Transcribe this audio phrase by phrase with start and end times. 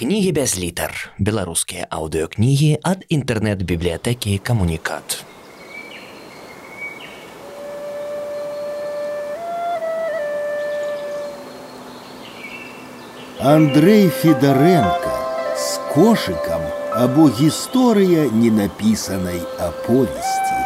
[0.00, 0.92] Кнігі без літар.
[1.16, 5.24] Беларускія аўдыёкнігі ад інтэрнэт-бібліятэкі камунікат.
[13.40, 15.16] Андрей Федоренко
[15.56, 16.60] с кошиком
[16.92, 20.64] або гісторыя ненапісанай аповесці.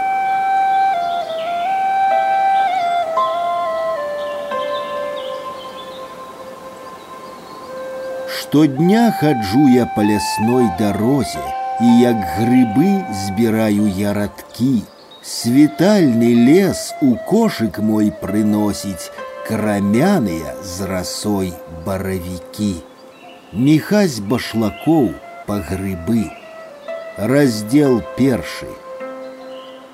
[8.49, 11.45] Штодня хаджу я по лясной дорозе,
[11.81, 14.83] і як грибы збіраю я радкі.
[15.25, 19.09] Світальны лес у кошык мой прыносіць
[19.47, 21.53] крамяныя з расой
[21.85, 22.73] баравікі.
[23.53, 25.13] Міхась башлакоў
[25.47, 26.29] па грыбы.
[27.17, 28.69] Раздел першы.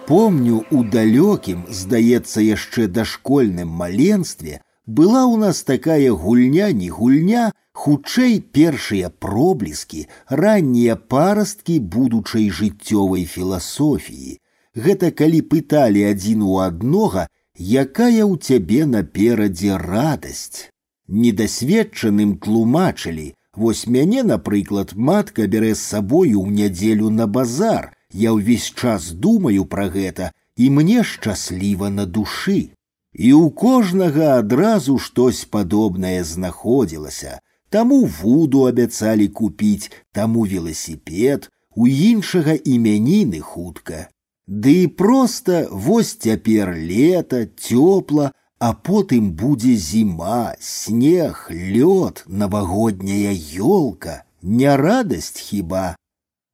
[0.07, 8.39] Помню, у далёкім, здаецца, яшчэ дашкольным маленстве была ў нас такая гульня не гульня, хутчэй
[8.41, 14.39] першыя пробліскі, раннія парасткі будучай жыццёвай філасофіі.
[14.75, 17.27] Гэта калі пыталі адзін у аднога,
[17.59, 20.71] якая ў цябе наперадзе радасць.
[21.07, 27.91] Недасведчаным тлумачылі, вось мяне, напрыклад, матка бярэ з сабою ў нядзелю на базар.
[28.11, 32.71] Я ўвесь час думаю пра гэта, і мне шчасліва на душы.
[33.15, 37.39] І ў кожнага адразу штось падобнае знаходзілася.
[37.69, 44.07] Таму вуду абяцалі купіць, таму веласіпед, у іншага імяніны хутка.
[44.47, 54.23] Ды і проста вось цяпер лета, цёпла, а потым будзе зіма, снег, лёд, навагодняя ёлка,
[54.41, 55.95] не радасць хіба.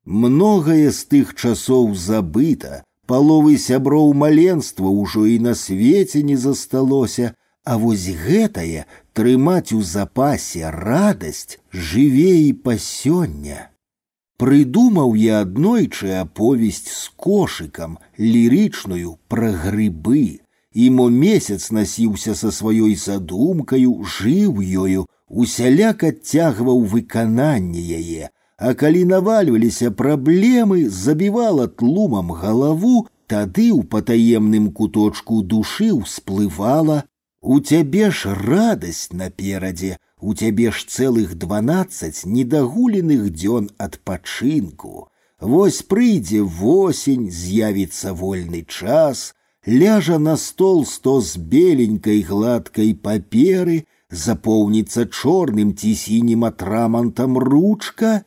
[0.05, 7.77] Многае з тых часоў забыта, паловы сяброў маленства ўжо і на свеце не засталося, а
[7.77, 13.72] вось гэтае трымаць у запасе радасць жыве і па сёння.
[14.38, 20.41] Прыдумаў я аднойчы аповесць з кошыкам лірычную пра грыбы.
[20.77, 28.29] Імо месяц насіўся са сваёй задумкаю, жыў ёю, усяляк адцягваў выкананне яе,
[28.62, 37.03] а калі навальваліся праблемы, забівала тлумам галаву, тады ў патаемным куточку душы ўсплывала.
[37.41, 45.07] У цябе ж радасць наперадзе, у цябе ж цэлых дванаццаць недагуленых дзён адпачынку.
[45.40, 49.35] Вось прыйдзе восень, з'явіцца вольны час,
[49.68, 58.23] ляжа на стол сто з беленькай гладкай паперы, запоўніцца чорным ці сінім атрамантам ручка,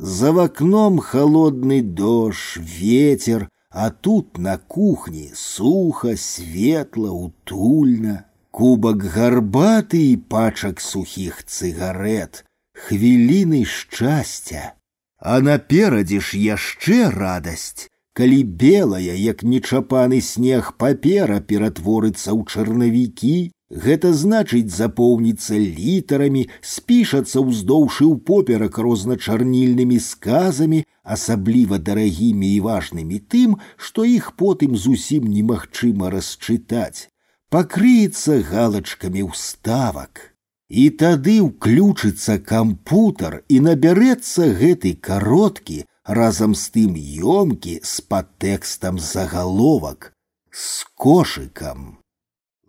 [0.00, 8.24] за окном холодный дождь, ветер, а тут на кухне сухо, светло, утульно.
[8.56, 14.72] Кубок гарбаты і пачак сухіх цыгарет, хвіліны шчасця.
[15.20, 24.12] А наперадзе ж яшчэ радасць, калі белая, як нечапаны снег папера ператворыцца ў чарнавікі, Гэта
[24.14, 34.06] значыць запоўніцца літарамі, спішацца ўздоўж і ўпоперак розначарнільнымі сказамі, асабліва дарагімі і важнымі тым, што
[34.06, 37.10] іх потым зусім немагчыма расчытаць.
[37.50, 40.32] Пакрыецца галачкамі ўставак.
[40.68, 46.98] І тады ўключыцца кампутар і набярэцца гэты кароткі разам з тым
[47.38, 50.10] ёмкі з падтэкстам загаловак
[50.50, 51.98] з кошыкам.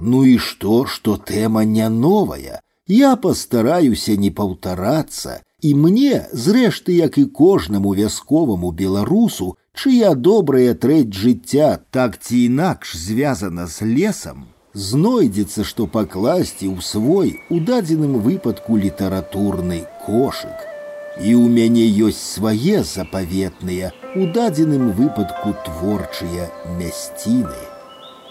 [0.01, 2.61] Ну и что, что тема не новая?
[2.87, 11.13] Я постараюся не паўтарацца, і мне, зрэшты, як і кожнаму вясковаму беларусу, чыя добрая трэць
[11.13, 18.77] жыцця так ці інакш звязана з лесам, знойдзецца, што пакласці ў свой у дадзеным выпадку
[18.77, 20.57] літаратурны кошык.
[21.17, 27.70] І ў мяне ёсць свае запаветныя, у дадзеным выпадку творчыя мясціны.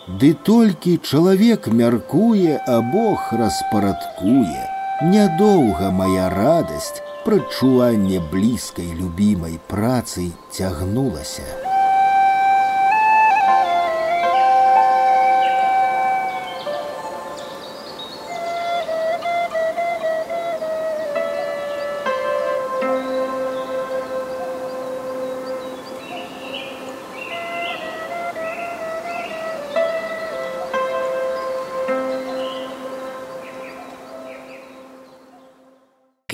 [0.06, 4.62] Ды толькі чалавек мяркуе, а Бог распарадкуе.
[5.03, 11.69] Нядоўга моя радасць, прачуванне блізкай любімай працы цягнулася.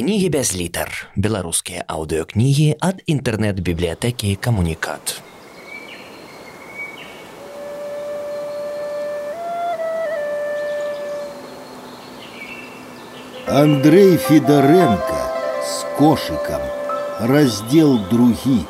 [0.06, 1.10] Кнігі без літар.
[1.16, 5.22] Беларускія аўдыёкнігі ад інтэрнэт-бібліятэкі камунікат.
[13.46, 15.20] Андрей Федоренко
[15.62, 16.62] с кошиком.
[17.20, 18.64] Раздел другі.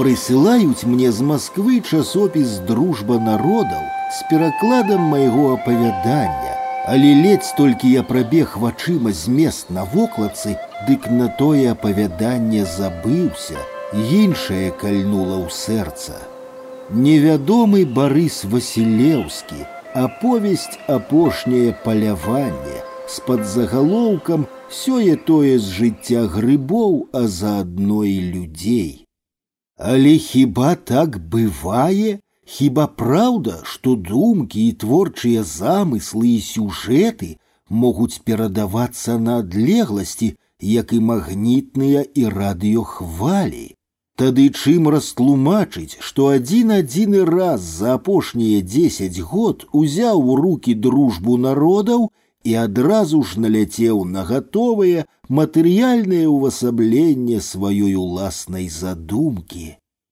[0.00, 6.52] Прысылаюць мне з Масквы часопіс дружба народаў з перакладам майго апавядання,
[6.86, 10.58] але ледзь толькі я прабег вачыма змест на вокладцы,
[10.88, 13.56] дык на тое апавяданне забыўся,
[13.94, 16.20] іншае кальнула ў сэрца.
[16.92, 19.64] Невядомы Барыс Васілеўскі,
[19.96, 29.06] аповесць апошняе паляванне з падзагалоўкам сёе тое з жыцця грыбоў, а заадно і людзей.
[29.80, 32.18] Але хіба так бывае?
[32.46, 37.30] Хіба праўда, што думкі і творчыя замыслы і сюжэты
[37.68, 40.28] могуць перадавацца на адлегласці,
[40.62, 43.66] як і магнітныя і радыёхвалі.
[44.16, 51.36] Тады чым растлумачыць, што адзін адзіны раз за апошнія дзесяць год узяў у руки дружбу
[51.36, 52.08] народаў
[52.44, 55.06] і адразу ж наляцеў на гатовае
[55.38, 59.66] матэрыяльнае ўвасабленне сваёй уласнай задумкі.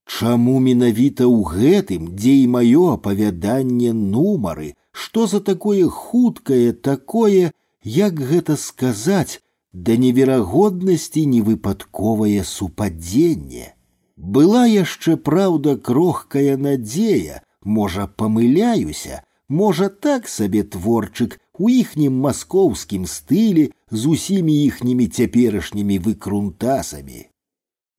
[0.05, 7.51] Чаму менавіта ў гэтым, дзе і маё апавяданне нумары, што за такое хуткае такое,
[7.83, 9.39] як гэта сказаць,
[9.71, 13.73] да неверагоднасці невыпадковае супадзенне.
[14.15, 23.71] Была яшчэ праўда крохкая надзея, можа, памыляюся, можа так сабе творчык у іхнім маскоўскім стылі
[23.91, 27.21] з усімі іхнімі цяперашнімі выкрунтасамі.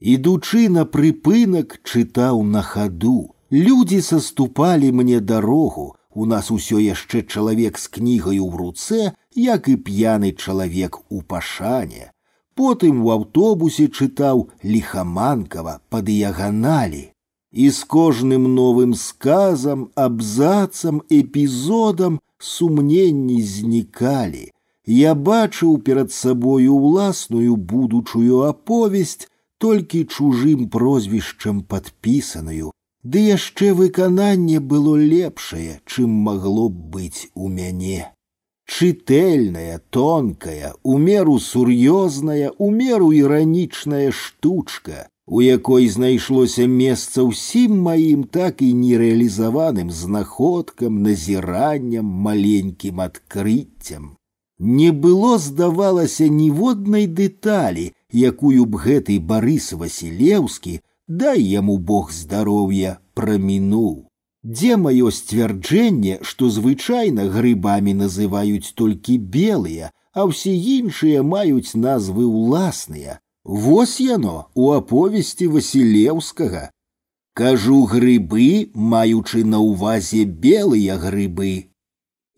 [0.00, 3.32] Ідучы на прыпынак чытаў на хаду.
[3.50, 5.96] Людзі саступалі мне дарогу.
[6.12, 9.00] У нас усё яшчэ чалавек з кнігаю ў руцэ,
[9.36, 12.12] як і п'яны чалавек у пашане.
[12.56, 17.12] Потым у аўтобусе чытаў ліхаманкава па дыяганалі
[17.56, 24.52] і з кожным новым сказам, абзацам, эпізодам сумненні знікалі.
[24.86, 32.70] Я бачыў перад сабою ўласную будучую аповесць толькі чужым прозвішчам падпісаную,
[33.02, 38.12] ды яшчэ выкананне было лепшае, чым магло б быць у мяне.
[38.66, 48.22] Чытэльная, тонкая, у меру сур'ёзная, у меру іранічная штучка, у якой знайшлося месца ўсім маім
[48.30, 54.14] так і нерэалізаваным знаходкам, назіранням, маленькім адкрыццям.
[54.58, 64.06] Не было, здавалася, ніводнай дэталі, якую б гэты Барыс Васілеўскі, дай яму Бог здароўя, прамінуў.
[64.46, 73.18] Дзе маё сцвярджэнне, што звычайна грыбамі называюць толькі белыя, а ўсе іншыя маюць назвы ўласныя,
[73.44, 76.70] Вось яно у аповесці Васілеўскага.
[77.34, 81.70] Кажу грыбы, маючы на ўвазе белыя грыбы.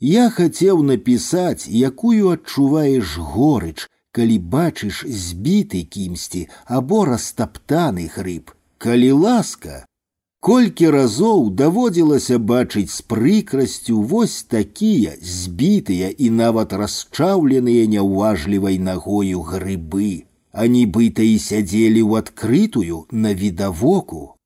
[0.00, 8.54] Я хацеў напісаць, якую адчуваеш горыч, калі бачыш збіты кімсьці або растаптаны грыб.
[8.78, 9.84] Калі ласка,
[10.40, 20.10] Колькі разоў даводзілася бачыць з прыкрасцю вось такія збітыя і нават расчаўленыя няўважлівай нагою грыбы.
[20.52, 24.38] Они быта и сядзелі ў адкрытую на відавоку.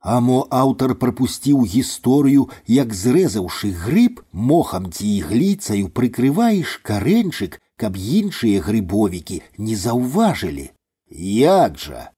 [0.00, 9.42] Амо аўтар прапусціў гісторыю, як зрэзаўшы грыб мохам ці ігліцаю прыкрываеш карэнчык, каб іншыя грыбовікі
[9.58, 10.70] не заўважылі.
[11.10, 12.10] Як жа?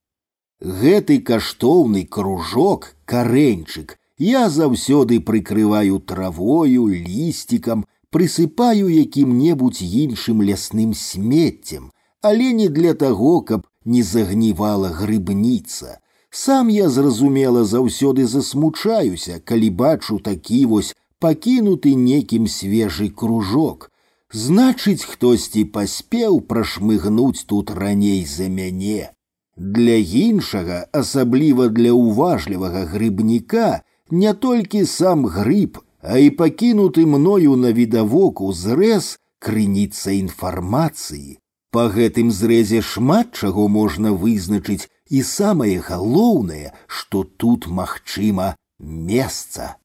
[0.60, 11.91] Гэты каштоўны кружок, карэнчык, я заўсёды прыкрываю травою, лісцікам, прысыпаю якім-небудзь іншым лясным смеццем,
[12.22, 15.98] але не для таго, каб не загнівала грыбніца.
[16.30, 23.90] Сам я зразумела заўсёды засмучаюся, калі бачу такі вось пакінуты некім свежы кружок.
[24.32, 29.10] Значыць, хтосьці паспеў прашмыгнуць тут раней за мяне.
[29.56, 37.72] Для іншага, асабліва для ўважлівага грыбніка, не толькі сам грыб, а і пакінуты мною на
[37.72, 41.38] відавоку зрэз крыніца інфармацыі.
[41.72, 49.76] Па гэтым зрэзе шмат чаго можна вызначыць і самае галоўнае, што тут магчыма месца.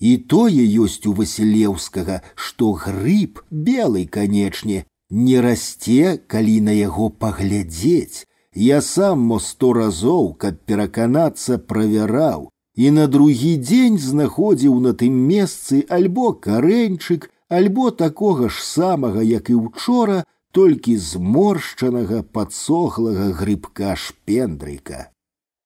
[0.00, 8.24] І тое ёсць у Васілеўскага, што грыб белы, канечне, не расце, калі на яго паглядзець.
[8.54, 15.14] Я сам мо сто разоў, каб пераканацца правяраў, і на другі дзень знаходзіў на тым
[15.28, 20.24] месцы альбо карэньчык, альбо такога ж самага, як і учора,
[20.56, 25.08] толькі зморшчанага падсохлага грыбка шпендрыка.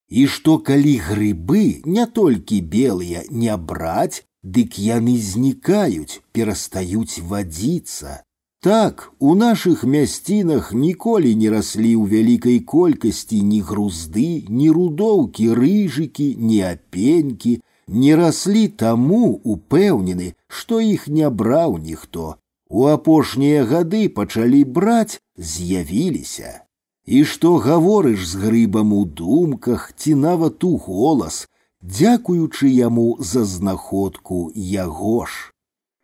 [0.08, 8.22] І што калі грыбы не толькі белыя не браць, дык яны знікаюць, перастаюць вадзіцца.
[8.62, 16.28] Так, у нашых мясцінах ніколі не раслі ў вялікай колькасці ні грузды, ні рудоўкі, рыжыкі,
[16.38, 22.34] ні апенькі, не раслі таму упэўнены, што іх не браў ніхто.
[22.70, 26.62] У апошнія гады пачалі браць, з'явіліся.
[27.06, 31.46] І што гаворыш з грыбам у думках ці нават у голас,
[31.82, 35.52] дзякуючы яму за знаходку яго ж.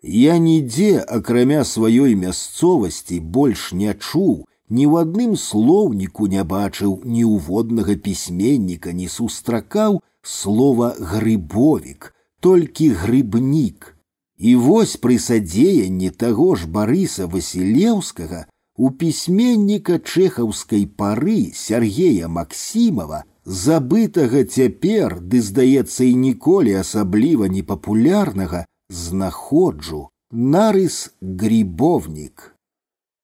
[0.03, 7.25] Я нідзе, акрамя сваёй мясцовасці больш не чуў, ні ў адным слоўніку не бачыў ні
[7.27, 13.95] ўводнага пісьменніка не сустракаў слова грыбовік, толькі грыбнік.
[14.39, 18.47] І вось пры садзеянні таго ж барыса Васілеўскага
[18.77, 30.09] у пісьменніка чэхаўскай пары Сергея Максімова, забытага цяпер, ды здаецца і ніколі асабліва непапулярнага, знаходжу
[30.33, 32.57] нарыс грибовнік.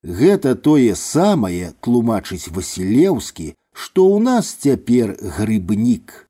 [0.04, 6.21] Гэта тое самае тлумачыць Васілеўскі, што ў нас цяпер грыбнік.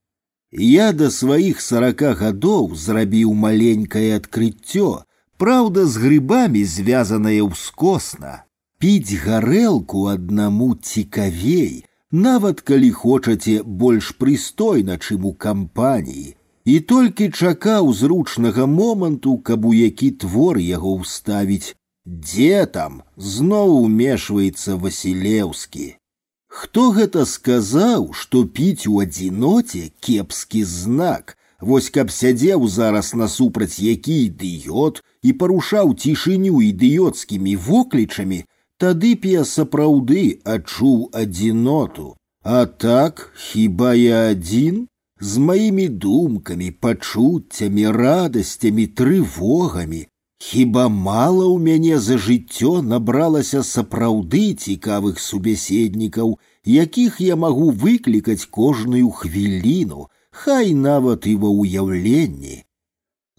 [0.52, 5.04] Я да сваіх сорока гадоў зрабіў маленькае адкрыццё,
[5.36, 8.44] праўда, з грыбамі звязанае ўскосна.
[8.80, 17.92] Піць гарэлку аднаму цікавей, нават калі хочаце больш прыстойна, чым у кампаніі, і толькі чакаў
[17.92, 21.74] зручнага моманту, каб у які твор яго ўставіць.
[22.08, 25.88] Дзе там зноў умешваецца Васілеўскі.
[26.52, 34.16] Хто гэта сказаў, што піць у адзіноце кепскі знак, Вось каб сядзеў зараз насупраць які
[34.26, 38.38] ідыёт і парушаў цішыню ідыёцкімі воклічамі,
[38.78, 42.14] тады б я сапраўды адчуў адзіноту.
[42.44, 44.86] А так хіба я адзін?
[45.20, 50.06] з маімі думкамі, пачуццямі, радасцямі, трывогамі.
[50.42, 56.38] Хіба мала ў мяне за жыццё набралася сапраўды цікавых субяседнікаў,
[56.74, 62.62] якіх я магу выклікаць кожную хвіліну, хай нават і ва ўяўленні.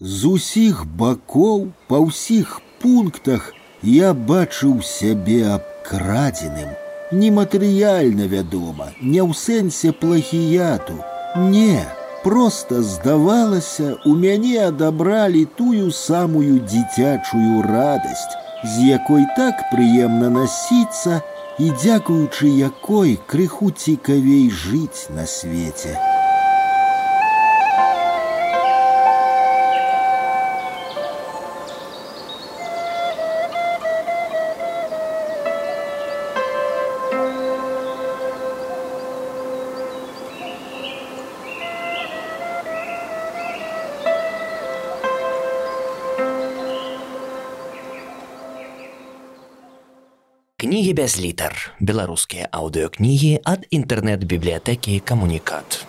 [0.00, 6.76] З усіх бакоў, па ўсіх пунктах я бачыў сябе абкрадзеным,
[7.12, 11.00] нематэрыяльна вядома, не ў сэнсе плагіяту,
[11.48, 11.84] не,
[12.24, 21.22] просто здавалася, у мяне адабралі тую самую дзіцячую радасць, з якой так прыемна насіцца
[21.58, 26.13] і дзякуючы якой крыху цікавей жыць на свеце.
[50.94, 51.54] Кнігі без літар.
[51.82, 55.82] Беларускія аўдыёкнігі ад інтэрнэт-бібліятэкі камунікат.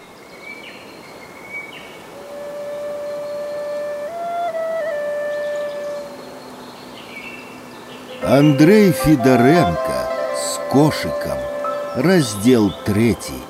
[8.25, 9.99] Андрей Федоренко
[10.33, 11.37] с кошиком.
[11.95, 13.43] Раздел третий.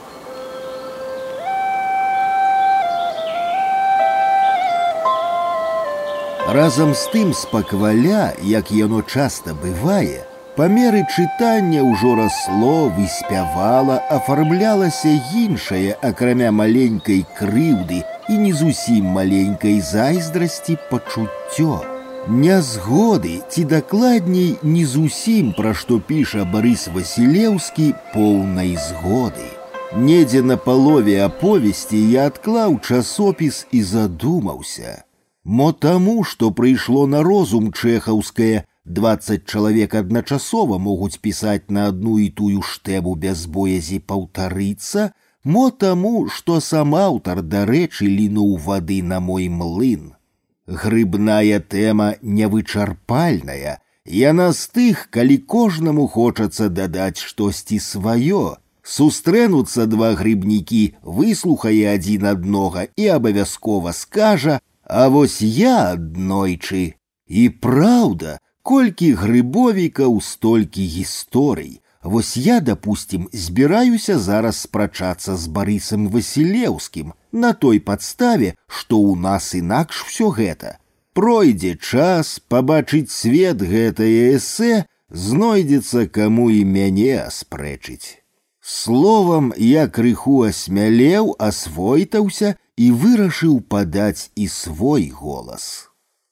[6.52, 10.25] Разом з тым спакваля, як яно часта бывае,
[10.56, 19.80] Па меры чытання ўжо расло, выспявала, афармлялася іншае, акрамя маленькай крыўды і не зусім маленькай
[19.80, 21.80] зайздрасці пачуццё.
[22.28, 29.48] Нязгоды ці дакладней не зусім пра што піша Барыс Васілеўскі поўнай згоды.
[29.96, 35.04] Недзе на палове аповесці я адклаў часопіс і задумаўся.
[35.44, 42.30] Мо таму, што прыйшло на розум чэхаўскае, 20 чалавек адначасова могуць пісаць на одну і
[42.30, 45.12] тую штэму без боязі паўтарыцца,
[45.44, 50.14] мо таму, што сам аўтар дарэчы лінуў вады на мой млын.
[50.68, 58.58] Грыбная тэма невычарпальная, Яна з тых, калі кожнаму хочацца дадаць штосьці сваё.
[58.82, 66.96] Сустрэнуцца два грыбнікі, выслухае адзін аднога і абавязкова скажа, А вось я аднойчы.
[67.28, 71.82] І праўда, Колькі грыбовікаў столькі гісторый.
[72.04, 79.54] Вось я, допустим, збіраюся зараз спрачацца з барысам Васілеўскім на той падставе, што ў нас
[79.54, 80.78] інакш всё гэта.
[81.14, 88.18] Пройдзе час пабачыць свет гэтае эсэ, знойдзецца каму і мяне аспрэчыць.
[88.62, 95.85] Словам, я крыху асмялеў, асвойтаўся і вырашыў падаць і свой голас.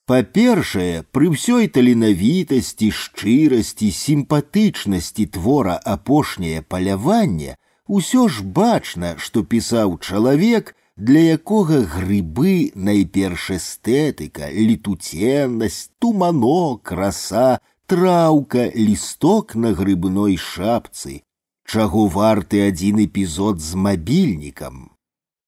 [0.09, 7.53] Па-першае, пры ўсёй таленавітасці, шчырасці, сімпатычнасці твора апошняе паляванне,
[7.85, 18.69] усё ж бачна, што пісаў чалавек, для якога грыбы найперш эстэтыка, летуценнасць, тумано, краса, траўка,
[18.75, 21.21] лісток на грыбной шапцы,
[21.69, 24.89] чаго варты адзін эпізод з мабільнікам.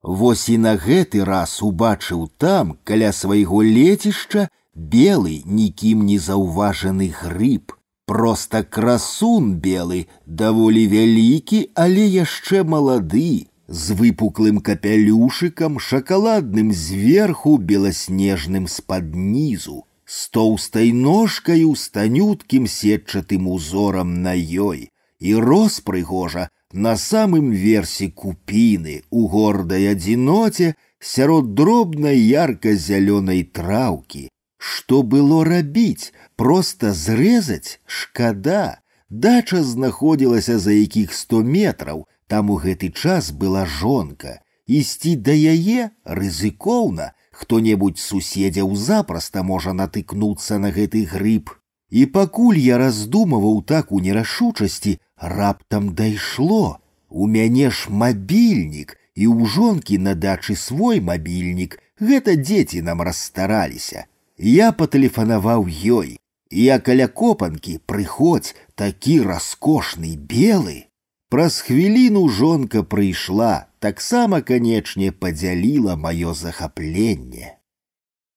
[0.05, 7.75] Вось і на гэты раз убачыў там, каля свайго лецішча, белы нікім не заўважаны грыб,
[8.11, 19.15] Просто красун белы, даволі вялікі, але яшчэ малады, з выпуклым капялюшыкам, шакаладным зверху беласнежным з-пад
[19.15, 24.89] нізу, з тоўстай ножкаю з танюткім сетчатым узорам на ёй,
[25.23, 34.29] і рос прыгожа на самым версе купіны у гордай адзіноце сярод дробнай ярка-зялёнай траўкі.
[34.57, 38.79] Што было рабіць, просто зрэзаць шкада.
[39.09, 44.39] Дача знаходзілася за якіх сто метраў, там у гэты час была жонка.
[44.67, 51.49] Ісці да яе рызыкоўна, хто-небудзь суседзяў запроста можа натыкнуцца на гэты грыб.
[51.91, 56.77] І пакуль я раздумываў так у нерашучасці, раптам дайшло.
[57.09, 64.05] У мяне ж мабільнік, і ў жонкі на дачы свой мабільнік, гэта дзеці нам расстараліся.
[64.37, 66.17] Я патэлефанаваў ёй.
[66.51, 70.87] Я каля копанкі прыходзь такі раскошны белы.
[71.31, 77.55] Праз хвіліну жонка прыйшла, таксама, канечне, падзяліла маё захапленне.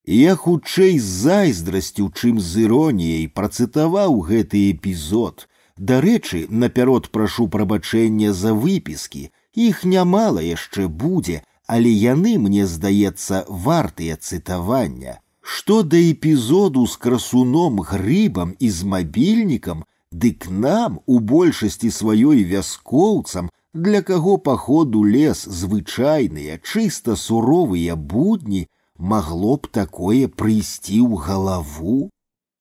[0.07, 5.49] Я хутчэй з зайздрасцю, чым з іроніяй працытаваў гэты эпізод.
[5.79, 9.31] Дарэчы, напярод прашу прабачэння за выпіскі.
[9.55, 15.19] Іх нямала яшчэ будзе, але яны, мне здаецца, вартыя цытавання.
[15.41, 23.51] Што да эпізоду з красуном грыбам і з мабільнікам, Дык нам у большасці сваёй вяскоўцам,
[23.75, 32.15] для каго паходу лес звычайныя, чыста суровыя будні, магло б такое прыйсці ў галаву.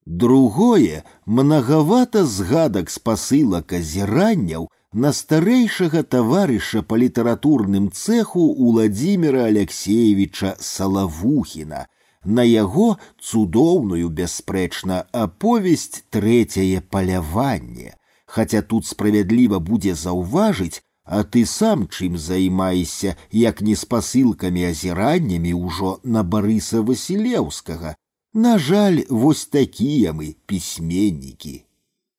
[0.07, 11.87] Другое, мнагавата згадак спасылак азіранняў на старэйшага таварыша па літаратурным цэху Уладзіміра Алексеевича Салавухіна,
[12.25, 17.95] на яго цудоўную бясспрэчна аповесць трэцяе паляванне.
[18.27, 25.99] Хаця тут справядліва будзе заўважыць, а ты сам чым займаешся, як не спасылкамі азіраннямі ўжо
[26.03, 27.95] на барыса Васілеўскага.
[28.37, 31.65] На жаль, вось такія мы пісьменнікі.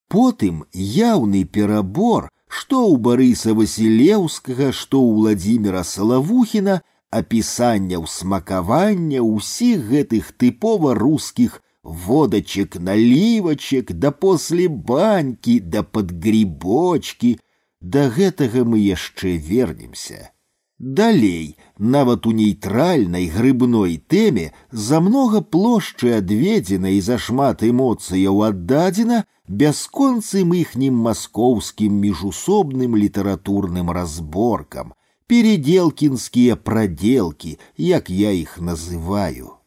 [0.09, 10.31] Потым яўны перабор, што ў барыса Васілеўскага, што ў Владзіміра Салавухіна апісанняў смакавання ўсіх гэтых
[10.39, 17.39] тыпова рускіх водачек налівачек да после банькі да падгрібочки
[17.81, 20.31] да гэтага мы яшчэ вернемся
[20.79, 30.53] далей нават у нейтральнай грыбной тэме за многа плошчы адведзена і зашмат эмоцыяў аддадзена бясконцым
[30.65, 34.95] іхнім маскоўскім міжусобным літаратурным разборкам
[35.27, 39.59] переделкинские проделки, як я их называю.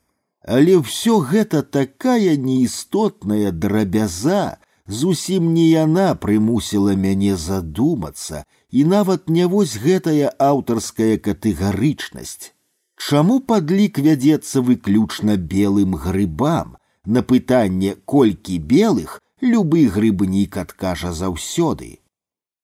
[0.47, 9.45] Але ўсё гэта такая неістотная драбяза, зусім не яна прымусіла мяне задумацца, і нават не
[9.47, 12.53] вось гэтая аўтарская катэгарычнасць.
[12.97, 16.75] Чаму падлік вядзецца выключна белым грыбам?
[17.05, 21.99] На пытанне колькі белых любы грыбнік адкажа заўсёды.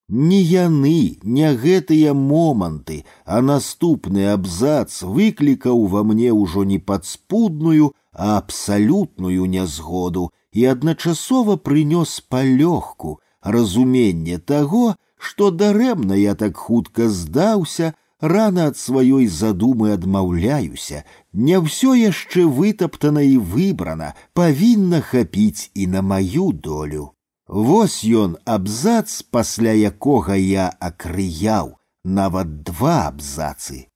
[0.09, 8.37] Не яны, не гэтыя моманты, а наступны абзац выклікаў ва мне ўжо не падспудную, а
[8.37, 18.67] абсалютную нязгоду і адначасова прынёс палёгку разуменне таго, што дарэмна я так хутка здаўся, рана
[18.71, 26.51] ад сваёй задумы адмаўляюся, не ўсё яшчэ вытаптана і выбрана, павінна хапіць і на маю
[26.53, 27.11] долю.
[27.47, 33.87] Вось ён абзац, пасля якога я акрыяў нават два абзацы.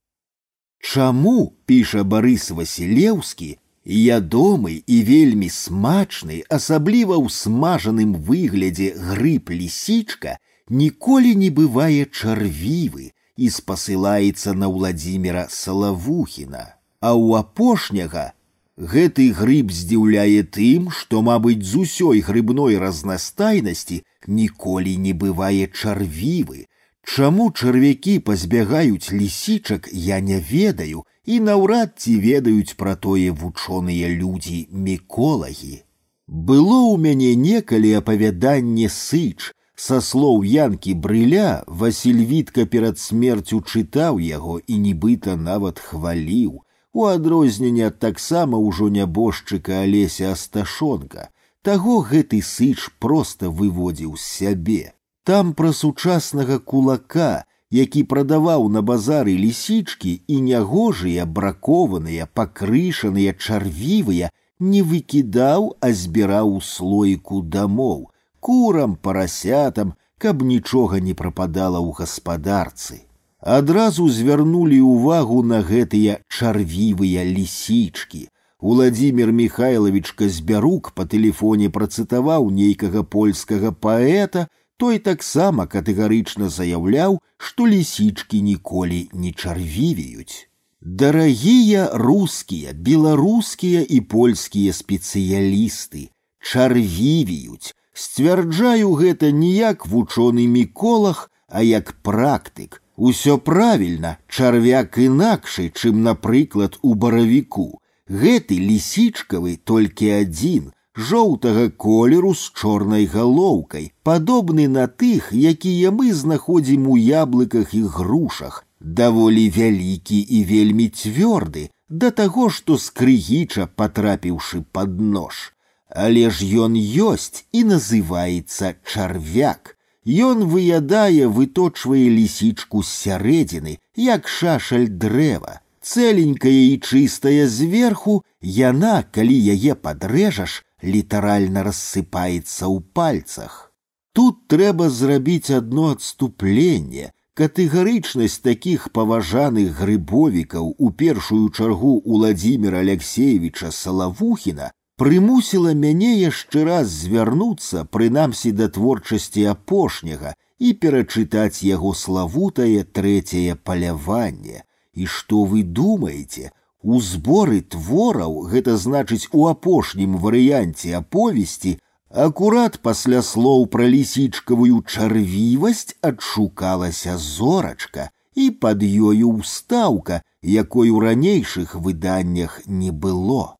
[0.79, 10.37] Чаму, піша Барыс Васілеўскі, ядомы і вельмі смачны, асабліва ў смажаным выглядзе грыб лісічка,
[10.69, 16.63] ніколі не бывае чарвівы і спасылаецца на Владзіміра Салавухіна,
[17.01, 18.33] а ў апошняга
[18.77, 26.67] Гэты грыб здзіўляе тым, што, мабыць, з усёй грыбной разнастайнасці ніколі не бывае чарвівы.
[27.01, 34.69] Чаму чарвякі пазбягаюць лісічак, я не ведаю і наўрад ці ведаюць пра тое вучоныя людзі
[34.69, 35.81] міколагі.
[36.27, 44.19] Было ў мяне некалі апавяданне сыч, са слоў янкі брыля Васіль Вітка перад смерцю чытаў
[44.19, 46.63] яго і нібыта нават хваліў,
[46.93, 51.29] у адрозненне ад таксама ўжо нябожчыка алеся асташонка,
[51.61, 54.83] таго гэты сыч проста выводзіў з сябе.
[55.23, 64.81] Там пра сучаснага кулака, які прадаваў на базары лісічкі і нягожыя бракованыя, пакрышаныя чарвівыя, не
[64.81, 68.07] выкідаў, а збіраў у слойку дамоў,
[68.41, 73.03] курам, парасятам, каб нічога не прападала ў гаспадарцы.
[73.41, 78.27] Адразу звярнулі ўвагу на гэтыя чарвівыя лісічкі.
[78.59, 88.41] Уладзімир Михайлович Казбярук па тэлефоне працытаваў нейкага польскага паэта, той таксама катэгарычна заяўляў, што лісічкі
[88.41, 90.49] ніколі не чарвівеюць.
[90.81, 96.09] Дарагія рускія, беларускія і польскія спецыялісты
[96.41, 102.81] чарвівіюць, сцвярджаю гэта не як вучоны міколах, а як практык.
[102.97, 107.79] Усё правільна, чарвяк інакшы, чым, напрыклад, у баравіку.
[108.09, 116.87] Гэты лісічкавы толькі адзін, жоўтага колеру з чорнай галоўкай, падобны на тых, якія мы знаходзім
[116.89, 124.63] у яблыках і грушах, даволі вялікі і вельмі цвёрды, да таго, што з крыгіча патрапіўшы
[124.71, 125.53] пад нож.
[125.91, 129.77] Але ж ён ёсць і называецца чарвяк.
[130.07, 135.59] Ён выядае, выточвае лісічку з сярэдзіны, як шашаль дрэва.
[135.83, 143.71] Цэленькая і чыстая зверху, яна, калі яе падрэжаш, літаральна рассыпаецца ў пальцах.
[144.13, 147.11] Тут трэба зрабіць одно адступленне.
[147.37, 157.85] Катэгарычнасць такіх паважаных грыбовікаў у першую чаргу Уладзіміра Алексеевича Салавухіна прымусіла мяне яшчэ раз звярнуцца
[157.95, 164.63] прынамсі да творчасці апошняга і перачытаць яго славутае трэцяе паляванне.
[164.97, 166.49] І што вы думаеце,
[166.81, 171.77] у зборы твораў гэта значыць у апошнім варыянце аповесці
[172.25, 181.75] акурат пасля слоў пра лісічкавую чарвівасць адшукалася зорачка і пад ёю ўстаўка, якой у ранейшых
[181.75, 183.57] выданнях не было.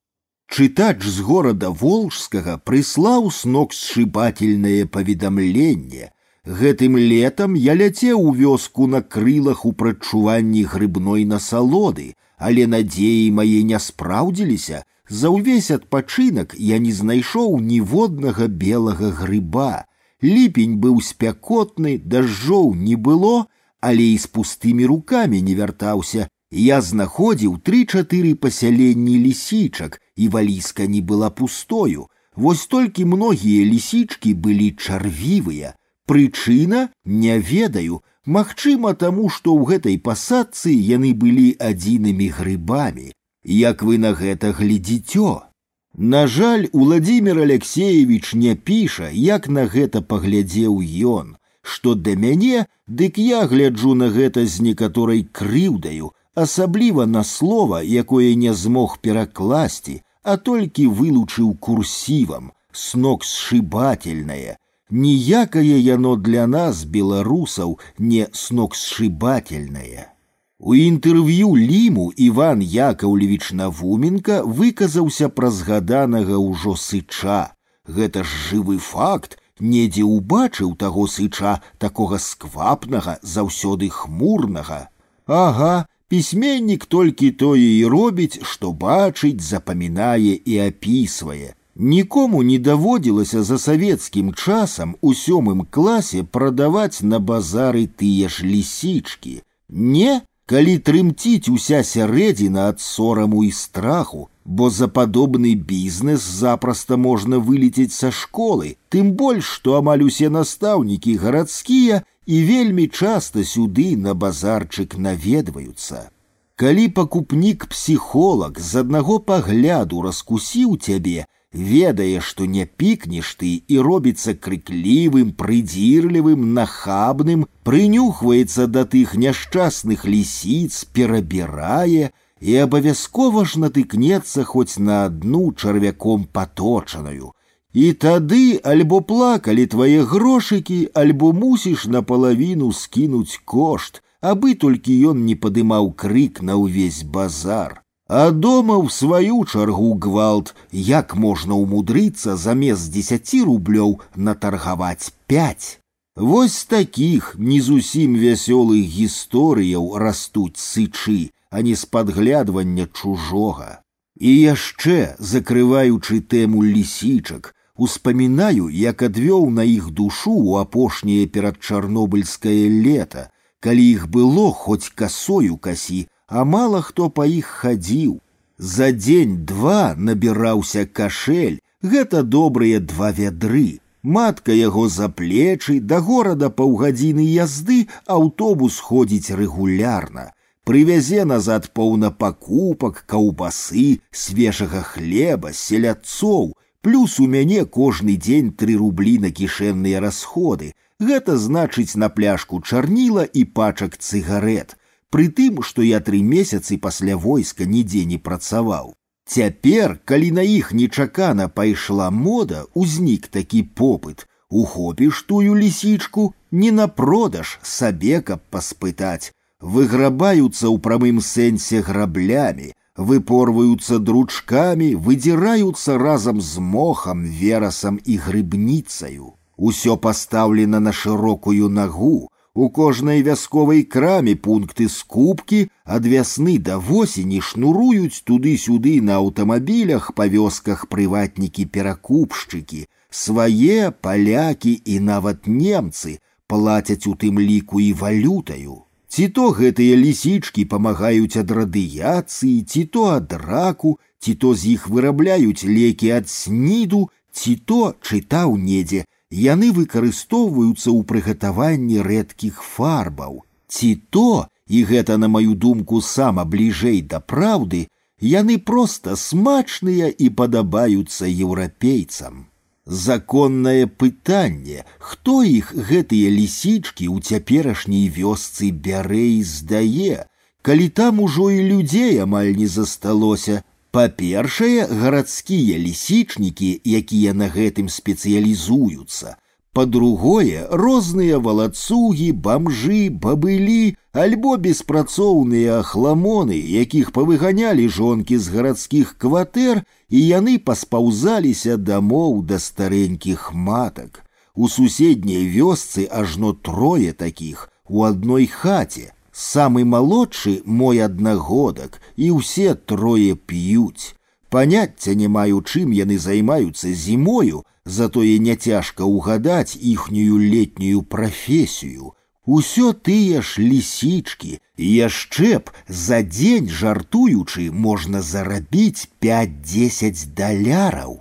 [0.57, 6.09] Чытач з горада волжскага прыслаў снок сшыбательнае паведамленне.
[6.47, 13.61] Гэтым летам я ляцеў у вёску на крылах у прадчуванні грыбной насалоды, але надзеі мае
[13.71, 19.85] не спраўдзіліся, за ўвесь адпачынак я не знайшоў ніводнага белага грыба.
[20.23, 23.45] Ліпень быў спякотны, дажджоў не было,
[23.79, 26.27] але і з пустымі рукамі не вяртаўся.
[26.49, 32.07] Я знаходзіў тры-чатыры пасяленні лісічак, і валіска не была пустою.
[32.35, 35.73] Вось толькі многія лісічкі былі чарвівыя.
[36.07, 43.13] Прычына не ведаю, Магчыма, таму, што ў гэтай пасадцы яны былі адзінымі грыбамі.
[43.57, 45.47] Як вы на гэта глядзіцё?
[45.95, 50.75] На жаль, Уладзімир Алексеевич не піша, як на гэта паглядзеў
[51.13, 57.81] ён, што да мяне, дык я гляджу на гэта з некаторай крыўдаю, асабліва на слова,
[57.81, 64.57] якое не змог перакласці, а толькі вылучыў курсівам, сног сшибательнае,
[64.89, 70.11] ніякае яно для нас беларусаў не сногсшибательнае.
[70.59, 77.53] У інтэрв'ю ліму Іван Якаўлевіч Навуменка выказаўся пра згаданага ўжо сыча.
[77.85, 84.89] Гэта ж жывы факт, недзе ўбачыў таго сыча такога сквапнага, заўсёды хмурнага.
[85.27, 91.53] Ага, пісьменнік толькі тое і робіць, што бачыць, запамінае і апісвае.
[91.75, 99.41] Нікому не даводзілася за савецкім часам у сёмым класе прадаваць на базары тыя ж лісічкі.
[99.69, 107.37] Не, калі трымціць уся сярэдзіна ад сораму і страху, бо за падобны бізнес запросто можна
[107.37, 114.13] вылецець са школы, тым больш, што амаль усе настаўнікі гарадскія і вельмі часта сюды на
[114.13, 116.09] базарчык наведваюцца.
[116.57, 124.33] Калі пакупнік псіхолог з аднаго пагляду раскусіў цябе, ведае, што не пікнеш ты і робіцца
[124.33, 135.05] крыклівым, прыдзірлівым, нахабным, прынюхваецца да тых няшчасных лісіц, перабірае і абавязкова ж натыкнецца хоць на
[135.05, 137.33] адну чарвяком паточаную.
[137.77, 145.35] І тады альбо плакалі твае грошыкі, альбо мусіш напалавіну скінуць кошт, абы толькі ён не
[145.35, 147.81] падымаў крык на ўвесь базар.
[148.07, 155.79] А дома ў сваю чаргу гвалт, як можна ўмудрыцца замест дзесяці рублёў натаргаваць пять.
[156.15, 163.83] Вось такіх не зусім вясёлых гісторыяў растуць сычы, а не з падглядвання чужога.
[164.17, 172.69] І яшчэ, закрываючы тэму лісічак, успамінаю, як адвёў на іх душу ў апошняе перад чарнобыльскае
[172.69, 178.19] лета, калі іх было хоць касою касі, а мала хто па іх хадзіў.
[178.57, 183.79] За дзень-два набіраўся кашель, гэта добрыя два вядры.
[184.03, 190.31] Матка яго за плечы да горада паўгадзіны язды аўтобус ходзіць рэгулярна.
[190.67, 199.17] Прывязе назад поўна пакупак, каўбасы, свежага хлеба, селядцоў, плюс у мяне кожны дзень тры рублі
[199.19, 204.77] на кішэнныя расходы, Гэта значыць на пляшку чарніла і пачак цыгарет,
[205.13, 208.95] пры тым, што я тры месяцы пасля войска нідзе не працаваў.
[209.27, 216.87] Цяпер, калі на іх нечакана пайшла мода, узнік такі попыт, ухопіш тую лісічку не на
[216.87, 227.23] продаж сабе, каб паспытаць, выграбаюцца ў прамым сэнсе граблямі, выпорваюцца дручкамі, выдзіраюцца разам з мохам,
[227.25, 229.33] верасам і грыбніцаю.
[229.57, 232.29] Усё пастаўлена на шырокую нагу.
[232.57, 240.25] У кожнай вясковай краме пункты скупкі ад вясны да восені шнуруюць туды-сюды на аўтамабілях па
[240.25, 242.87] вёсках прыватнікі-перакупшчыкі.
[243.09, 248.81] Свае палякі і нават немцы плацяць у тым ліку і валютаю.
[249.11, 254.87] Ці то гэтыя лісічкі памагаюць ад радыяцыі, ці то ад раку, ці то з іх
[254.93, 263.43] вырабляюць лекі ад сніду, ці то чытаў недзе, яны выкарыстоўваюцца ў прыгатаванні рэдкіх фарбаў.
[263.67, 267.87] Ці то, і гэта на маю думку сама бліжэй да праўды,
[268.21, 272.45] яны проста смачныя і падабаюцца еўрапейцам.
[272.87, 280.27] Законнае пытанне, хто іх гэтыя лісічкі ў цяперашняй вёсцы бярэ і здае,
[280.61, 283.63] калі там ужо і людзей амаль не засталося,
[283.97, 289.37] Па-першае, гарадскія лісічнікі, якія на гэтым спецыялізуюцца.
[289.73, 300.19] Па-другое, розныя валацугі, бамжы, бабылі, альбо беспрацоўныя ахламоны, якіх павыганялі жонкі з гарадскіх кватэр, і
[300.23, 304.23] яны паспаўзаліся дамоў да старэнькіх матак.
[304.55, 312.73] У суседняй вёсцы ажно трое такіх у адной хаце, самы малодшы мой аднагодак і ўсе
[312.75, 314.17] трое п'юць.
[314.49, 322.13] Паняцця не маю, чым яны займаюцца зімою, затое няцяжка ўгадаць іхнюю летнюю прафесію.
[322.47, 331.17] Усё тыя ж лісічкі, і яшчэ б за дзень жартуючы можна зарабіць 5-10 даляраў.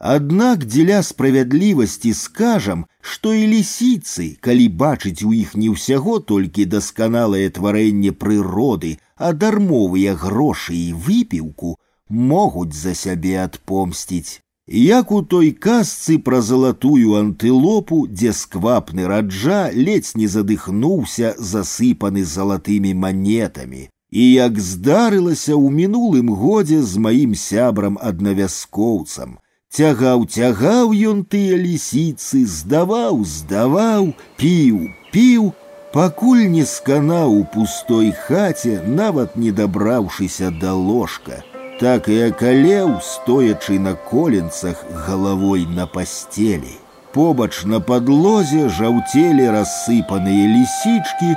[0.00, 7.50] Аднак дзеля справядлівасці скажам, што і лісіцы, калі бачыць у іх не ўсяго толькі дасканалае
[7.58, 11.76] тварэнне прыроды, а дармовыя грошы і выпіўку,
[12.08, 14.40] могуць за сябе адпомсціць.
[14.70, 22.94] Як у той казцы пра залатую антылопу, дзе сквапны раджа ледзь не задыхнуўся, засыпаны залатымі
[22.94, 23.88] манетамі.
[24.10, 29.38] І як здарылася ў мінулым годзе з маім сябрам аднавяскоўцам,
[29.70, 34.80] Цягаў, цягаў ён тыя лісіцы, здаваў, здаваў, піў,
[35.14, 35.52] піў,
[35.94, 41.38] пакуль не сканаў у пустой хаце, нават не дабраўшыся да ложка.
[41.80, 46.76] Так і акалеў, стоячы на коленцах галавой на пастелі.
[47.14, 51.30] Побач на падлозе жаўцелі рассыпаныя лісічкі,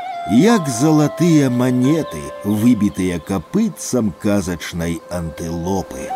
[0.44, 6.12] як залатыя манеты, выбітыя капытцам казачнай антылопы.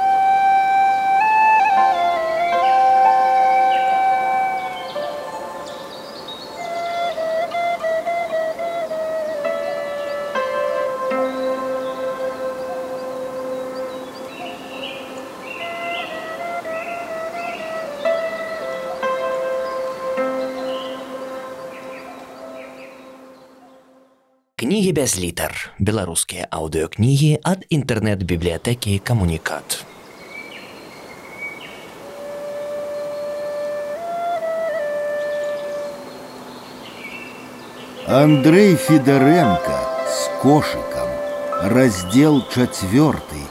[24.91, 25.53] Кнігі без літар.
[25.79, 29.79] Беларускія аўдыёкнігі ад інтэрнэт-бібліятэкі камунікат.
[38.11, 41.07] Андрей Федоренко с кошиком.
[41.71, 43.50] Раздел четвертый.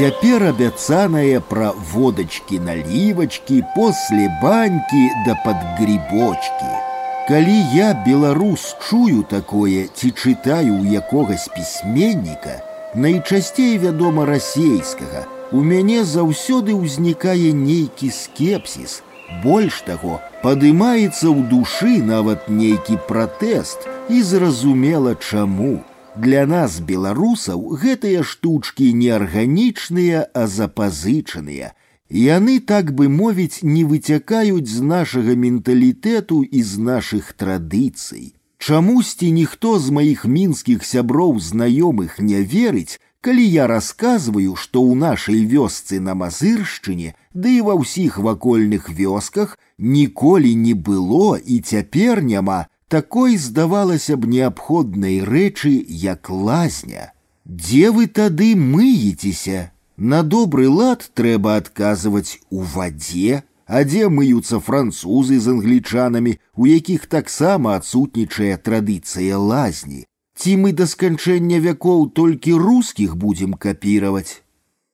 [0.00, 6.72] Цяпер абяцанае пра водачкі-налівачкі, после банькі да падгрібочкі.
[7.28, 12.60] Калі я беларус чую такое ці чытаю ў якогось пісьменніка,
[12.94, 19.00] найчасцей вядома расейскага, у мяне заўсёды ўзнікае нейкі скепсіс.
[19.42, 25.82] Больш таго, падымаецца ў душы нават нейкі пратэст і зразумела чаму.
[26.16, 31.74] Для нас беларусаў гэтыя штучкі неарганічныя, а запазычаныя,
[32.08, 38.34] Яны, так бы мовіць, не выцякаюць з нашага менталітэту і з нашых традыцый.
[38.58, 45.42] Чамусьці ніхто з маіх мінскіх сяброў знаёмых не верыць, калі я расказваю, што ў нашай
[45.50, 52.69] вёсцы на мазыршчыне, ды і ва ўсіх вакольных вёсках ніколі не было і цяпер няма
[52.90, 57.12] такой здавалася б неабходнай рэчы, як лазня.
[57.44, 59.72] Дзе вы тады мыецеся?
[59.96, 67.06] На добрый лад трэба адказваць у вадзе, а дзе мыюцца французы з англічанамі, у якіх
[67.06, 70.04] таксама адсутнічае традыцыя лазні.
[70.36, 74.42] Ці мы да сканчэння вякоў толькі рускіх будзем капіраваць.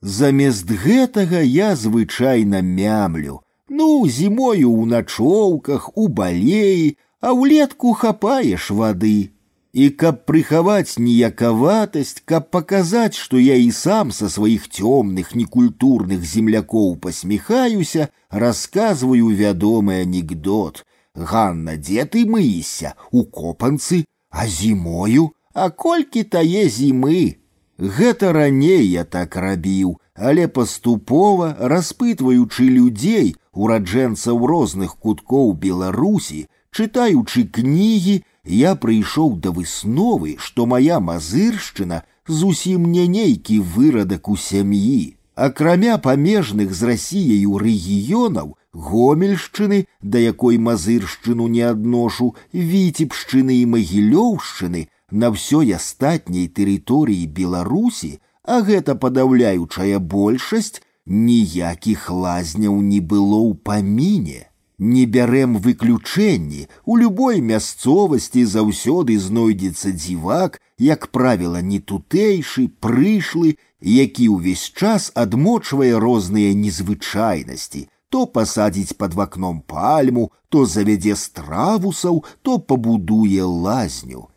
[0.03, 3.43] Замест гэтага я звычайна мямлю.
[3.69, 9.33] Ну, зімою ў начоўках, у балеі, а ўлетку хапаеш вады.
[9.73, 17.01] И каб прыхаваць ніякаватасць, каб показать, что я и сам со своих темных некультурных земляков
[17.01, 20.85] посмехаюся, рассказываю вядомы анекдот.
[21.15, 22.95] Ганна, дзе ты мыешься?
[23.11, 27.39] У копанцы, а зімою, а колькі тае зімы.
[27.79, 38.23] Гэта раней я так рабіў, але паступова, распытваючы людзей, ураджэнцаў розных куткоў Беларусі, чытаючы кнігі,
[38.45, 45.17] я прыйшоў да высновы, што моя мазыршчына зусім не нейкі вырадак у сям'і.
[45.35, 55.33] Акрамя памежных з рассіяю рэгіёнаў, гомельшчыны, да якой мазыршчыну не адношу, віцебшчыны і магілёўшчыны, на
[55.33, 64.46] ўсёй астатняй тэрыторыі Беларусі, а гэта падаўляючая большасць, ніякіх лазняў не было ў паміне
[64.79, 73.57] не бярэм выключэнні у любой мясцовасці заўсёды знойдзецца дзівак як правіла не тутэйшы прышлы
[73.95, 82.59] які ўвесь час адмочвае розныя незвычайнасці то пасадзіць под вакном пальму то завядзе стравусаў то
[82.59, 84.29] пабудуе лазню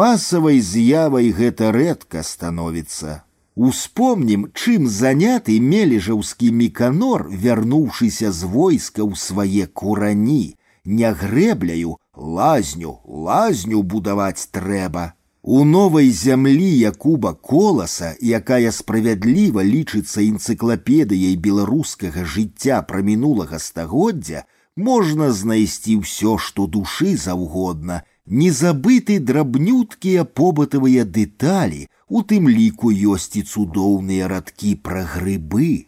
[0.00, 3.22] масавай з'явай гэта рэдка становіцца
[3.56, 13.82] Успомнім, чым заняты мележаўскі міканор, вярнуўшыся з войска ў свае курані, не грэбляю, лазню, лазню
[13.82, 15.12] будаваць трэба.
[15.42, 25.32] У новай зямлі Якуба коласа, якая справядліва лічыцца энцыклапедыяй беларускага жыцця пра мінулага стагоддзя, можна
[25.32, 33.42] знайсці ўсё, што душы заўгодна, не забыты драбнюткія побытавыя дэталі, у тым ліку ёсць і
[33.42, 35.86] цудоўныя радкі пра грыбы.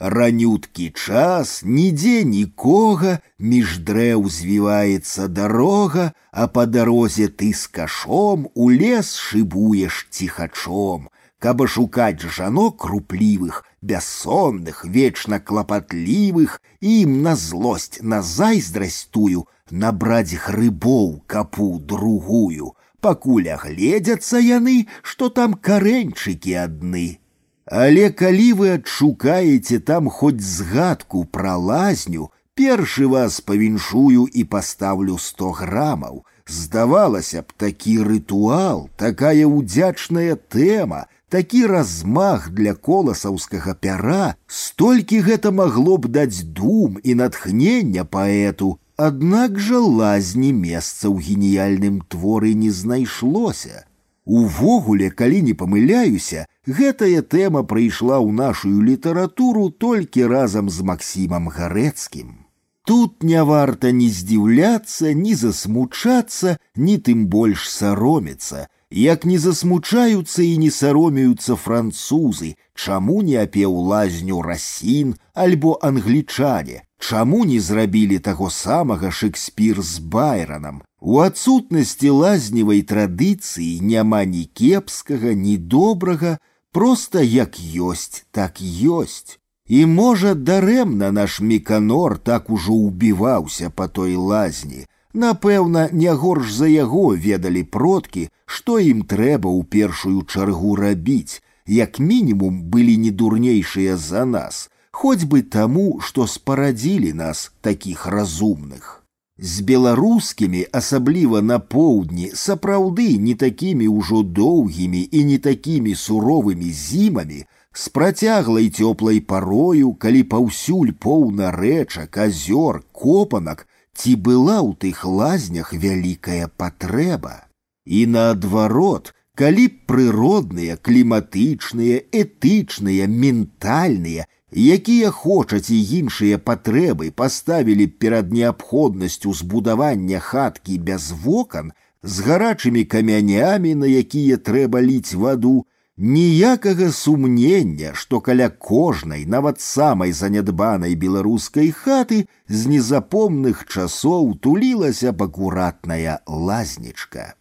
[0.00, 8.70] Ранюткі час, нідзе нікога, між дрэў звіваецца дарога, а па дарозе ты з кашом у
[8.72, 19.04] лес шыбуеш ціхачом, каб шукаць жанок руплівых, бяссонных, вечна клапатлівых, ім на злосць, на зайздрасць
[19.12, 22.72] тую, набраць грыбоў капу другую,
[23.04, 27.20] пакуль агледзяцца яны, што там карэньчыкі адны.
[27.66, 35.52] Але калі вы адшукаеце там хоць згадку пра лазню, першы вас павіншую і пастаўлю сто
[35.52, 36.24] грамаў.
[36.50, 45.96] Здавалася б, такі рытуал, такая ўдзячная тэма, такі размах для коласаўскага пяра, столькі гэта магло
[45.96, 53.86] б даць дум і натхнення паэту, Аднак жа лазні месца ў геніяльным творы не знайшлося.
[54.26, 62.50] Увогуле, калі не памыляюся, гэтая тэма прыйшла ў нашу літаратуру толькі разам з Максімам Гарэцкім.
[62.84, 70.58] Тут не варта ні здзіўляцца, ні засмучацца, ні тым больш саромецца, як не засмучаюцца і
[70.58, 79.10] не саромеюцца французы, чаму не апеў лазню расін альбо англічане, Чаму не зрабілі таго самага
[79.10, 80.82] Шекспір з байранам?
[81.00, 86.36] У адсутнасці лазневай традыцыі няма ні кепскага, ні добрага,
[86.72, 89.40] проста як ёсць, так ёсць.
[89.66, 94.86] І можа, дарэмна наш міканор так ужо ўбіваўся па той лазні.
[95.14, 101.98] Напэўна, не горш за яго ведалі продкі, што ім трэба ў першую чаргу рабіць, як
[101.98, 109.00] мінімум былі не дурнейшыя за нас, хоць бы таму, што спарадзілі нас такіх разумных.
[109.40, 117.44] З беларускімі, асабліва на поўдні, сапраўды не такімі ўжо доўгімі і не такімі суровымі зімамі,
[117.72, 125.72] з працяглай цёплай парою, калі паўсюль поўна рэчак, азёр, копанак, ці была ў тых лазнях
[125.72, 127.48] вялікая патрэба.
[127.86, 138.32] І наадварот, калі б прыродныя, кліматычныя, этычныя, ментальныя якія хочаць і іншыя патрэбы паставілі перад
[138.32, 141.72] неабходнасцю збудавання хаткі без вокон
[142.02, 145.66] з гарачымі камянямі, на якія трэба ліць ваду,
[145.96, 155.28] ніякага сумнення, што каля кожнай, нават самай занядбанай беларускай хаты з незапомных часоў тулілася б
[155.28, 157.34] акуратная лазнічка.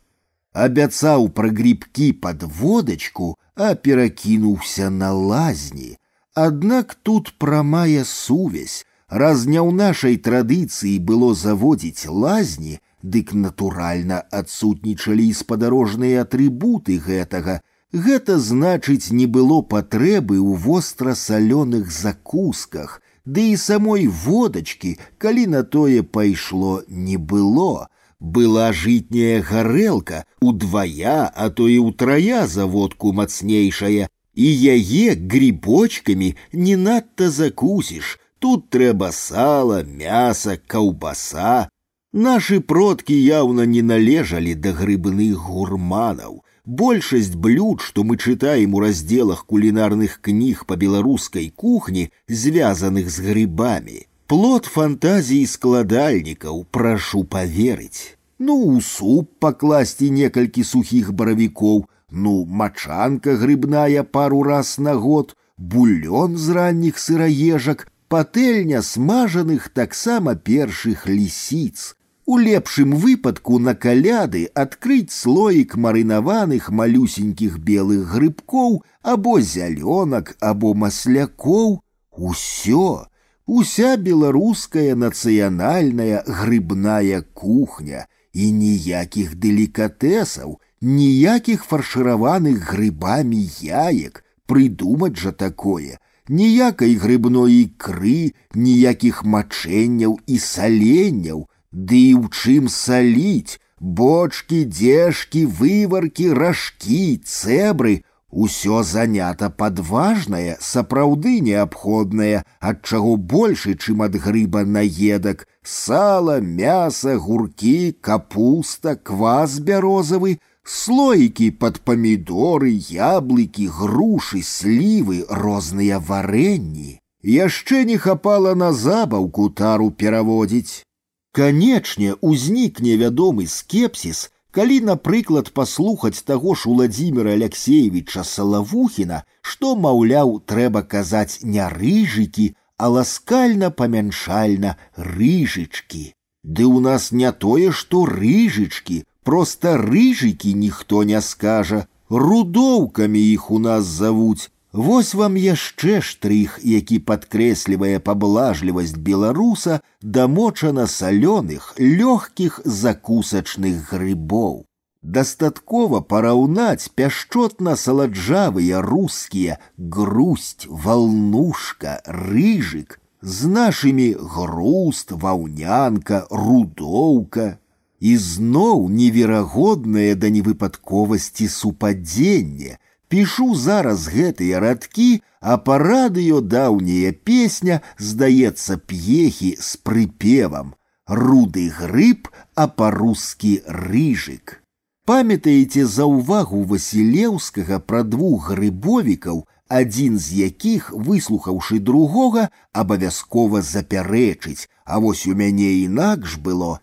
[0.54, 5.96] Абяцаў пра грибкі пад водачку, а перакінуўся на лазні,
[6.40, 15.26] Аднак тут прамая сувязь, раз не ў нашай традыцыі было заводзіць лазні, дык натуральна адсутнічалі
[15.32, 17.60] і спадарожныя атрыбуты гэтага.
[17.92, 26.04] Гэта значыць, не было патрэбы ў вострасалёных закусках, ды і самой водачкі, калі на тое
[26.04, 27.90] пайшло не было.
[28.20, 36.76] Была жытняя гарэлка, удвая, а то і ўтрая за водку мацнейшая, і яе грибочкамі не
[36.78, 38.20] надта закусіш.
[38.40, 41.68] Тут трэба сала, мяса, каўбаса.
[42.14, 46.40] Нашы продкі яўна не належалі да грыбных гурманаў.
[46.66, 54.06] Большасць блюд, што мы чытаем у разделах кулінарных кніг па беларускай кухні, звязаных з грыбамі.
[54.30, 58.16] Плод фантазіі складальнікаў прашу паверыць.
[58.40, 66.38] Ну, у суп пакласці некалькі сухіх баравікоў, ну, мачанка грыбная пару раз на год, бульон
[66.38, 71.96] з ранніх сыраежак, патэльня смажаных таксама першых лісіц.
[72.26, 81.82] У лепшым выпадку на каляды адкрыць слоік марынаваных малюсенькіх белых грыбкоў або зялёнак або маслякоў.
[82.12, 83.08] Усё,
[83.46, 96.00] уся беларуская нацыянальная грыбная кухня і ніякіх делікатэсаў, ніякіх фаршыраваных грыбамі яек прыдумаць жа такое
[96.42, 106.32] ніякай грыбной ікры ніякіх мачэнняў і саленняў ды і ў чым саліць бочки дзежкі вываркі
[106.42, 108.00] ражкі цэбры
[108.32, 117.98] Усё занята падважнае, сапраўды неабходнае, ад чаго больше, чым ад грыба наедак, сала, мяса, гуркі,
[118.00, 127.00] капуста, квас бярозавы, слоікі под памідоры, яблыкі, грушы, слівы, розныя варэнні.
[127.24, 130.84] Яшчэ не хапала на забаўку тару пераводзіць.
[131.32, 140.82] Канечне, узнікне вядомы скепсіс, калі, напрыклад, паслухаць таго ж Уладзіміра Алексеевича Салавухіна, што, маўляў, трэба
[140.84, 146.04] казаць не рыжыкі, а ласкальна памяншальна рыжычкі.
[146.44, 153.60] Ды ў нас не тое, што рыжычкі, Просто рыжики ніхто не скажа, рудоўкамі іх у
[153.60, 154.50] нас завуць.
[154.72, 164.66] Вось вам яшчэ штрых, які падкрэслівае паблажлівасць беларуса да мочана салёных, лёгкіх закусачных грыбоў.
[165.02, 177.58] Дастаткова параўнаць пяшчотна саладжавыя рускія грусть, валнушка, рыжык з нашымі груст, ваўнянка, рудоўка,
[178.04, 182.78] ізноў неверагоднае да невыпадковасці супадзенне.
[183.10, 190.76] Пішу зараз гэтыя радкі, а па радыё даўняя песня здаецца п'ехі з прыпевам
[191.10, 194.62] руды грыб, а па-рускі рыжык.
[195.10, 205.00] Памятаеце за ўвагу Васілеўскага пра двух грыбовікаў, адзін з якіх, выслухаўшы другога, абавязкова запярэчыць, а
[205.00, 206.78] вось у мяне інакш было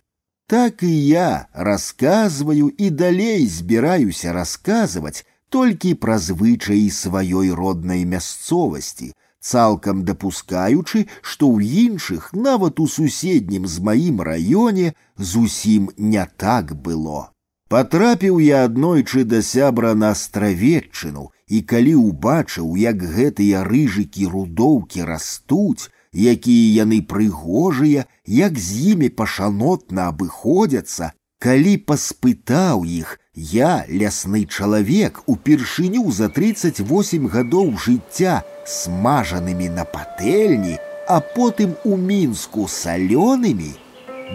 [0.51, 10.03] так и я рассказываю и далей збіраюся рассказывать толькі пра звычаі сваёй роднай мясцовасці, цалкам
[10.03, 17.31] дапускаючы, што ў іншых, нават у суседнім з маім раёне зусім не так было.
[17.67, 25.91] Патрапіў я аднойчы да сябра на астравеччыну, і калі ўбачыў, як гэтыя рыжыкі рудоўкі растуць,
[26.13, 36.09] якія яны прыгожыя, як з імі пашанотна абыходзяцца, Калі паспытаў іх, я, лясны чалавек, упершыню
[36.09, 43.69] за 38 гадоў жыцця смажанымі на патэльні, а потым у мінску салёнымі,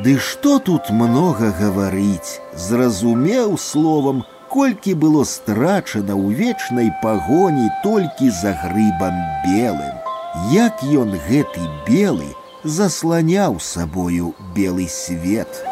[0.04, 8.54] Ды што тут многа гаварыць, зразумеў словам, колькі было страчана ў вечнай пагоні толькі за
[8.62, 10.05] грыбам белым.
[10.45, 15.63] Як ён гэты белы засланяў сабою белы свет.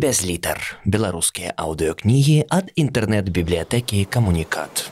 [0.00, 0.80] без літар.
[0.88, 4.88] Беларускія аўдыёкнігі ад інтэрнэт-бібліятэкі камунікат.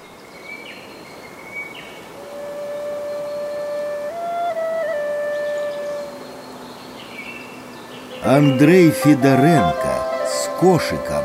[8.21, 9.95] Андрей Федоренко
[10.29, 11.25] с кошиком.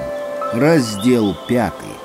[0.54, 1.96] Раздел пятый.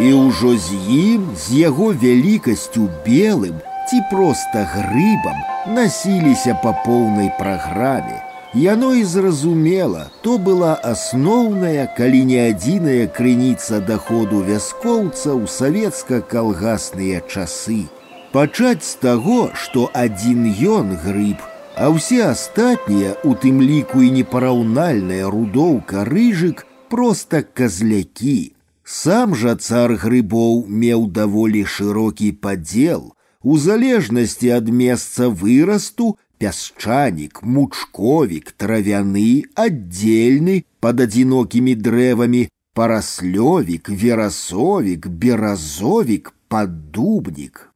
[0.00, 5.38] І ўжо з ім з яго вялікасцю белым ці проста грыбам
[5.76, 8.22] насіліся па поўнай праграме.
[8.54, 17.88] Яно і зразумела, то была асноўная, калі не адзіная крыніца даходу вяскоўца ў савецка-калгасныя часы.
[18.32, 21.40] Пачаць з таго, што адзін ён грыб,
[21.76, 28.52] а ўсе астатнія, у тым ліку і непараўнальная рудоўка рыжык проста казлякі.
[28.84, 33.15] Сам жа цар грыбоў меў даволі шырокі падзел.
[33.42, 46.32] У залежнасці ад месца вырасту пясчанік, мучковік, травяны, аддзельны пад адзінокімі дрэвамі, параслёвік, верасовік, беразовік,
[46.48, 47.68] паддубнік.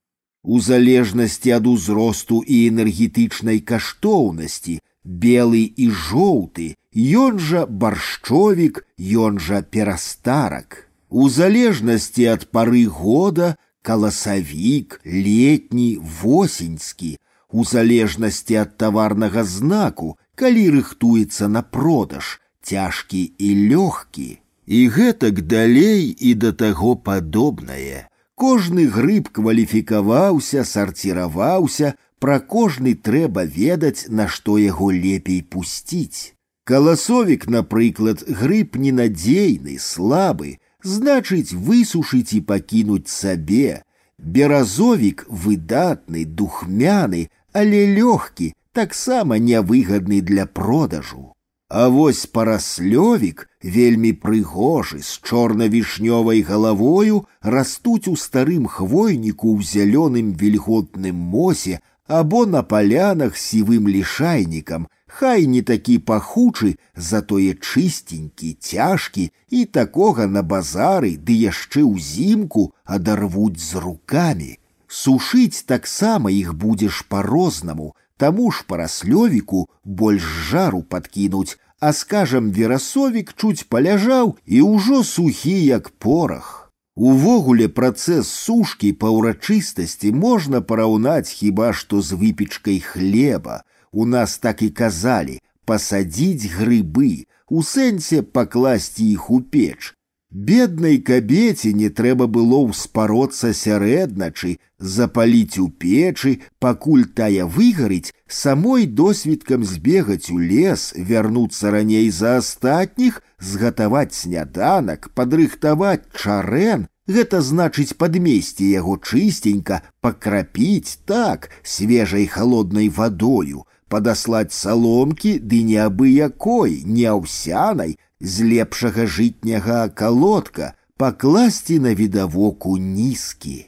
[0.43, 9.63] У залежнасці ад узросту і энергетычнай каштоўнасці, белы і жоўты, ён жа баршчовік, ён жа
[9.63, 10.87] перастарак.
[11.11, 17.17] У залежнасці ад пары года каласавік, летні, восеньскі,
[17.51, 24.31] у залежнасці ад таварнага знаку, калі рыхтуецца на продаж, цяжкі і лёгкі.
[24.67, 28.11] І гэтак далей і да таго падобнае.
[28.35, 36.35] Кожны грыб кваліфікаваўся, сарціраваўся, пра кожны трэба ведаць, на што яго лепей пусціць.
[36.67, 43.83] Каласовік, напрыклад, грыб ненадзейны, слабы, значыць высушыць і пакінуць сабе.
[44.19, 51.33] Беразовік выдатны, духмяны, але лёгкі, таксама нявыгадны для продажу.
[51.69, 61.17] А вось параслёвік, вельмі прыгожы, з чорна-вішнёвай галавою растуць у старым хвойніку ў зялёным вільготным
[61.17, 70.27] мосе або на палянах сівым лішайнікам, хай не такі пахучы, затое чыстенькі, цяжкі і такога
[70.27, 74.59] на базары ды яшчэ ўзімку адарвуць з рукамі.
[74.89, 83.67] Сушыць таксама іх будзеш па-рознаму, таму ж параслёвіку больш жару падкінуць, а скажам верасовік чуць
[83.69, 86.73] паляжаў і ўжо сухі як порах.
[86.97, 93.61] Увогуле працэс сушкі па ўрачыстасці можна параўнаць хіба што з выпечкай хлеба,
[93.93, 99.93] у нас так і казалі пасадзіць грыбы, у сэнсе пакласці іх у печ.
[100.31, 109.65] Беднай кабеце не трэба было ўспароцца сярэдначы, запаліць у печы, пакуль тая выгарыць, самой досвідкам
[109.65, 118.99] збегаць у лес, вярнуцца раней за астатніх, згатаваць сняданак, падрыхтаваць чарэн, гэта значыць падмесці яго
[118.99, 129.89] чыстенька, пакрапіць так свежай холоднай вадою, падаслаць саломкі ды неабыякой, не аўсянай, з лепшага жытняга
[129.89, 133.59] калодка пакласці на відавоку нізкі.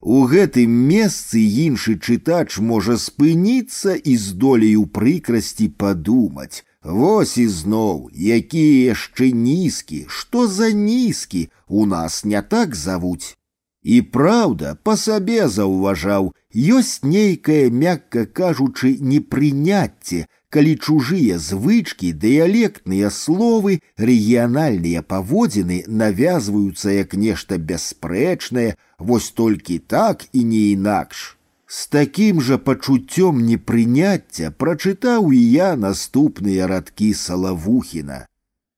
[0.00, 6.64] У гэтым месцы іншы чытач можа спыніцца і здолею прыкрасці падумаць.
[6.82, 13.34] Вось ізноў, якія яшчэ нізкі, што за нізкі у нас не так завуць.
[13.82, 23.80] І праўда, па сабе заўважаў, ёсць нейкае, мякка кажучы, непрыняцце, калі чужыя звычкі, дыялектныя словы,
[23.96, 31.34] рэгіянальныя паводзіны навязваюцца як нешта бясспрэчнае, вось толькі так і не інакш.
[31.68, 38.24] З такім жа пачуццём непрыняцця прачытаў і я наступныя радкі салавухіна.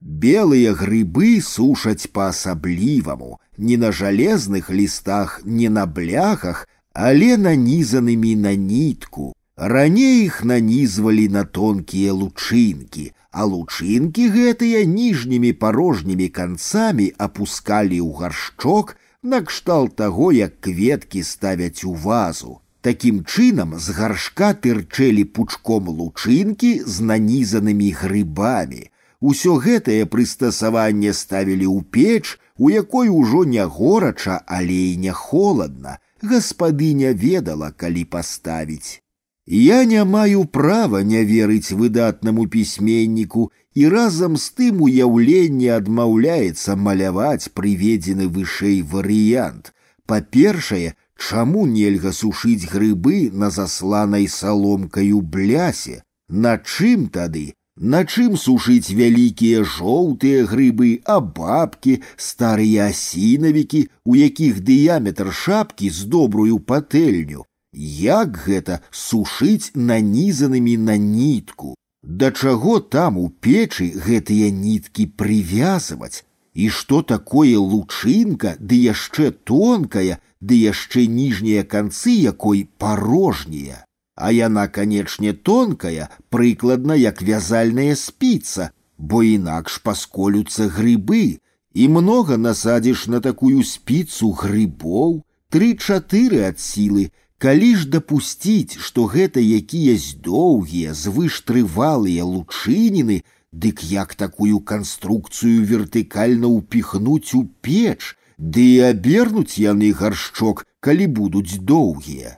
[0.00, 9.34] Белыя грыбы сушаць па-асабліваму, не на жалезных лістах, не на бляхах, але нанізанымі на нітку.
[9.56, 18.96] Раней іх нанізвалі на тонкія лучынкі, а лучынкі гэтыя ніжнімі парожнімі канцамі апускалі ў гаршчок
[19.22, 22.60] накшталт таго, як кветкі ставяць у вазу.
[22.80, 28.88] Такім чынам з гаршка тырчэлі пучком лучынкі з нанізанымі грыбамі.
[29.20, 35.98] Усё гэтае прыстасаванне ставілі ў печ, у якой ужо не горача, але і не холадна.
[36.24, 39.02] Гаспадыня ведала, калі паставіць.
[39.46, 47.50] Я не маю права не верыць выдатнаму пісьменніку і разам з тым уяўленне адмаўляецца маляваць
[47.54, 49.72] прыведзены вышэй варыянт.
[50.06, 56.02] Па-першае, Чаму нельга сушыць грыбы на засланай саломкаю блясе?
[56.28, 57.42] На чым тады?
[57.80, 66.04] На чым сушыць вялікія жоўтыя грыбы, а бабкі, старыя асінавікі, у якіх дыяметр шапкі з
[66.04, 67.46] добрую патэльню?
[67.72, 71.74] Як гэта сушыць нанізанымі на нітку?
[72.02, 76.24] Да чаго там у печы гэтыя ніткі прывязываць?
[76.54, 83.83] І што такое лучынка, ды яшчэ тонкая, ды яшчэ ніжнія канцы якой парожнія.
[84.20, 91.40] А яна, канечне, тонкая, прыкладна як вязальная спіца, бо інакш пасколюцца грыбы,
[91.72, 99.40] і многа насадзіш на такую спіцу грыбоў, тры-чатыры ад сілы, калі ж дапусціць, што гэта
[99.40, 103.22] якіясь доўгія, звыштрывалыя лучыніны,
[103.52, 111.56] дык як такую канструкцыю вертыкальна ўпіхнуць у печ, ды і абернуць яны гаршчок, калі будуць
[111.72, 112.36] доўгія.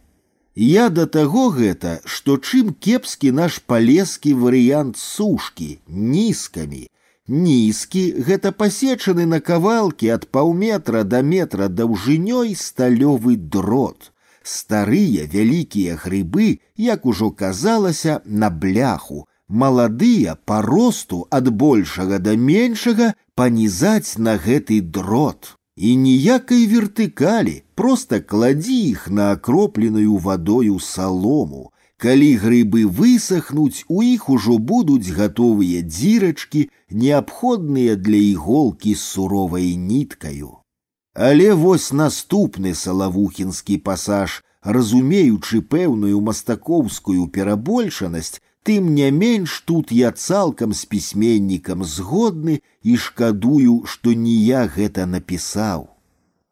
[0.57, 6.89] Я да таго гэта, што чым кепскі наш палескі варыянт сушкі нізкамі.
[7.29, 14.13] Нізкі гэта пасечаны на кавалкі ад паўметра да метра даўжынёй сталёвы дрот.
[14.43, 23.15] Старыя вялікія грыбы, як ужо казалася, на бляху, маладыя па росту ад большага да меншага
[23.35, 25.57] панізаць на гэты дрот.
[25.77, 31.73] І ніякай вертыкалі, просто кладзі іх на акропленую вадою салому.
[31.97, 40.59] Калі грыбы высохнуць, у іх ужо будуць гатовыя дзірачкі, неабходныя для іголкі з суровай ніткаю.
[41.15, 50.73] Але вось наступны салавухінскі пасаж, разумеючы пэўную мастакоўскую перабольшанасць, Тым не менш тут я цалкам
[50.73, 55.89] з пісьменнікам згодны і шкадую, што не я гэта напісаў.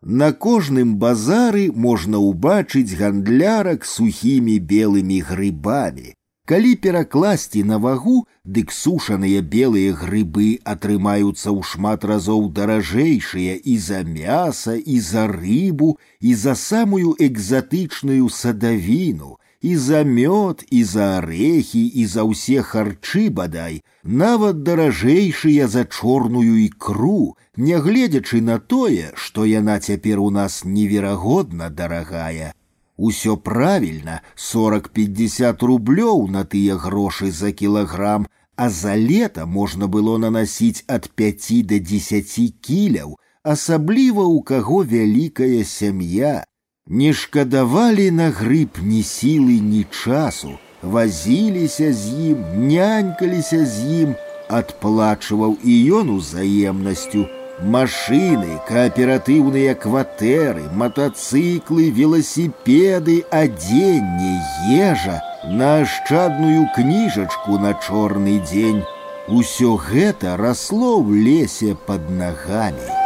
[0.03, 6.17] На кожным базары можна ўбачыць гандлярак сухімі белымі грыбамі.
[6.51, 14.01] Калі перакласці на вагу, дык сушаныя белыя грыбы атрымаюцца ў шмат разоў даражэйшыя і за
[14.03, 21.85] мяса, і за рыбу, і за самую экзатычную садавіну, і за мёд, і за арэхі,
[21.85, 29.79] і за ўсе харчы бадай, нават даражэйшыя за чорную ікру, нягледзячы на тое, што яна
[29.81, 32.55] цяпер у нас неверагодна дарагая.
[32.97, 40.85] Усё правільна, 40-50 рублёў на тыя грошы за кілаграм, а за лета можна было нанасіць
[40.87, 46.45] ад 5 до 10 кіляў, асабліва ў каго вялікая сям'я,
[46.91, 54.15] не шкадавалі на грыб ні сілы, ні часу, вазіліся з ім, нянькаліся з ім,
[54.49, 57.29] адплачваў і ён узаемнасцю,
[57.63, 64.35] машины, кооперативные кватэры, мотоциклы, велосипеды, адзенне,
[64.75, 68.83] ежа, на ашчадную кніжачку на чорны дзень.
[69.29, 73.04] Усё гэта расло ў лесе под ногами.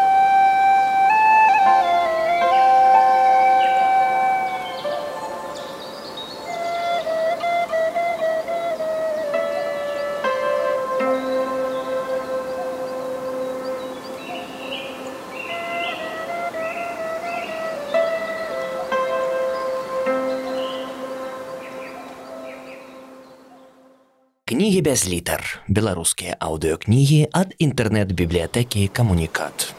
[24.89, 25.43] Кнігі без літар.
[25.69, 29.75] Беларускія аўдыёкнігі ад інтэрнэт-бібліятэкі камунікат.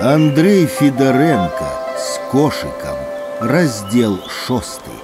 [0.00, 1.68] Андрей Федоренко
[2.00, 2.96] с кошиком.
[3.44, 4.96] Раздел шосты.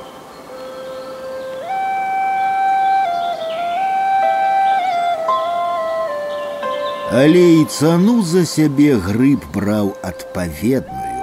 [7.12, 11.13] Але і цану за сябе грыб браў адпаведную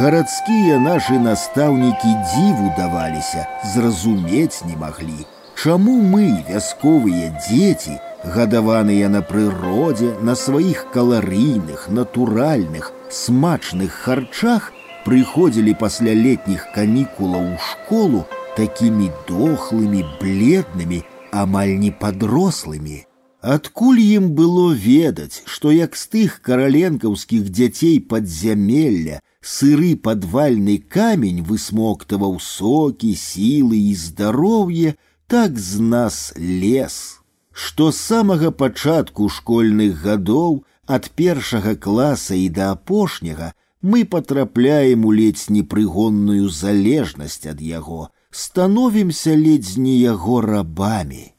[0.00, 5.26] Гарадскія нашы настаўнікі дзіву даваліся, зразумець не маглі.
[5.54, 14.72] Чаму мы, вясковыя дзеці, гадаваныя на прыродзе, на сваіх каларыйных, натуральных, смачных харчах,
[15.04, 18.24] прыходзілі пасля летніх канікулаў у школу
[18.56, 23.04] такімі дохлымі, бледнымі, амаль не падрослымі.
[23.44, 32.38] Адкуль ім было ведаць, што як з тых караленкаўскіх дзяцей падзямелля сыры падвальны камень высмоктаваў
[32.40, 34.94] сокі, сілы і здароўе,
[35.26, 37.20] так з нас лес,
[37.52, 45.12] што з самага пачатку школьных гадоў ад першага класа і да апошняга мы потрапляем у
[45.12, 51.32] ледзь непрыгонную залежнасць ад яго, становімся ледзь не яго рабамі.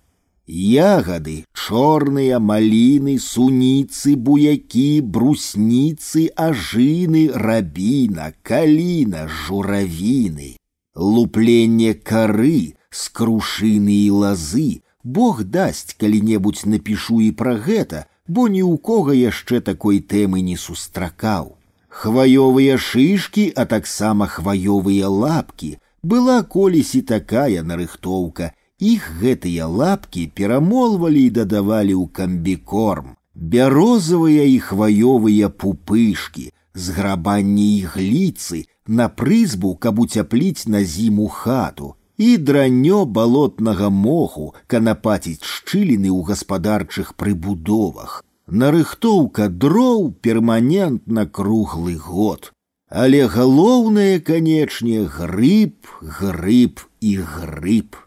[0.48, 10.56] Ягоды, чорныя маліны, суніцы, буякі, брусніцы, ажыны, рабіна, каліна, журавіны,
[10.96, 18.82] лупленне кары, скрушыны і лазы, Бог дасць калі-небудзь напішу і пра гэта, бо ні ў
[18.82, 21.54] кога яшчэ такой тэмы не сустракаў
[21.96, 25.78] хваёвыя шышкі, а таксама хваёвыя лапкі.
[26.04, 28.52] Была колись і такая нарыхтоўка.
[28.80, 33.16] Іх гэтыя лапкі перамолвалі і дадавалі ў камбікорм.
[33.36, 43.06] Бярозавыя і хваёвыя пупышкі, зграбанні ігліцы, на прызбу, каб уцяпліць на зіму хату, і дранё
[43.06, 52.52] балотнага моху канапаціць шчыліны ў гаспадарчых прыбудовах нарыхтоўка дроў перманентна круглы год.
[52.90, 57.98] Але галоўнае, канечне, грыб, грыб і грыб.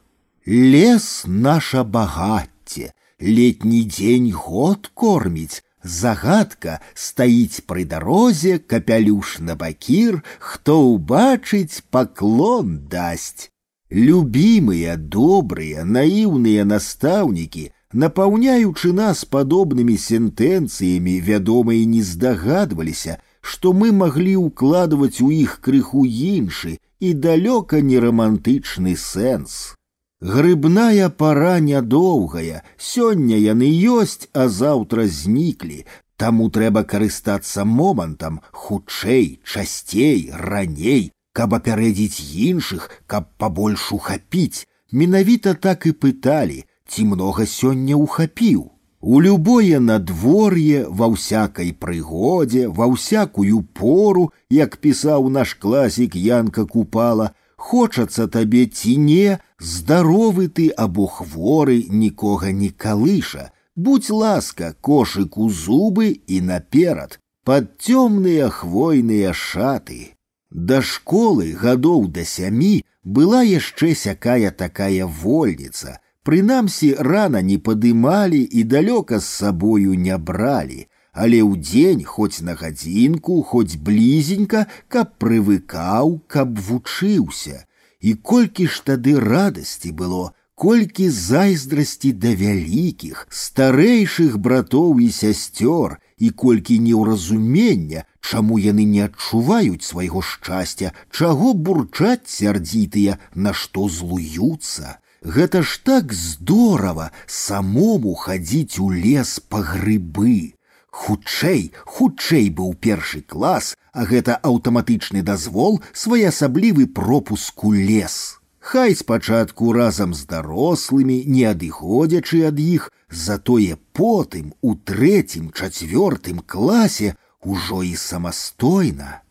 [0.47, 10.81] Лес наша багацце, летні дзень год корміць, загадка стаіць пры дарозе капялюш на бакір, хто
[10.97, 13.51] ўбачыць паклон дасць.
[13.93, 24.37] Любімыя, добрыя, наіўныя настаўнікі напаўняючы нас падобнымі сентэнцыямі, вядома і не здагадваліся, што мы маглі
[24.37, 29.75] ўкладваць у іх крыху іншы і далёка не рамантычны сэнс.
[30.23, 35.85] Грыбная пара нядоўгая, сёння яны ёсць, а заўтра зніклі,
[36.19, 44.67] Таму трэба карыстацца момантам хутчэй, часцей, раней, каб апярэдзіць іншых, каб пабольш ухапіць.
[44.91, 48.67] Менавіта так і пыталі, ці многа сёння ухапіў.
[49.01, 57.31] У любое надвор'е ва ўсякай прыгодзе, ва ўсякую пору, як пісаў наш класік Янка купала,
[57.55, 63.53] хочацца табе ці не, здаровы ты або хворы нікога не калыша.
[63.77, 70.19] Будь ласка, кошык у зубы і наперад, пад цёмныя хвойныя шаты.
[70.51, 78.63] Да школы гадоў да сямі была яшчэ сякая такая вольніца, Прынамсі рана не падымалі і
[78.69, 80.83] далёка з сабою не бралі,
[81.13, 87.65] але ў дзень хоць на гадзінку, хоць блізенька, каб прывыкаў, каб вучыўся.
[88.03, 96.31] І колькі ж тады радасці было, колькі зайздрасці да вялікіх, старэйшых братоў і сясцёр, і
[96.31, 104.99] колькі неўразумення, чаму яны не адчуваюць свайго шчасця, чаго бурчаць сярдзітыя, на што злуюцца.
[105.23, 110.55] Гэта ж так здорава самому хадзіць у лес па грыбы.
[110.93, 118.39] Хутчэй, хутчэй быў першы клас, а гэта аўтаматычны дазвол своеасаблівы пропуск у лес.
[118.61, 127.15] Хай спачатку разам з дарослымі, не адыходзячы ад іх, затое потым у трэцім, чацвёртым класе
[127.41, 129.23] ужо і самастойна.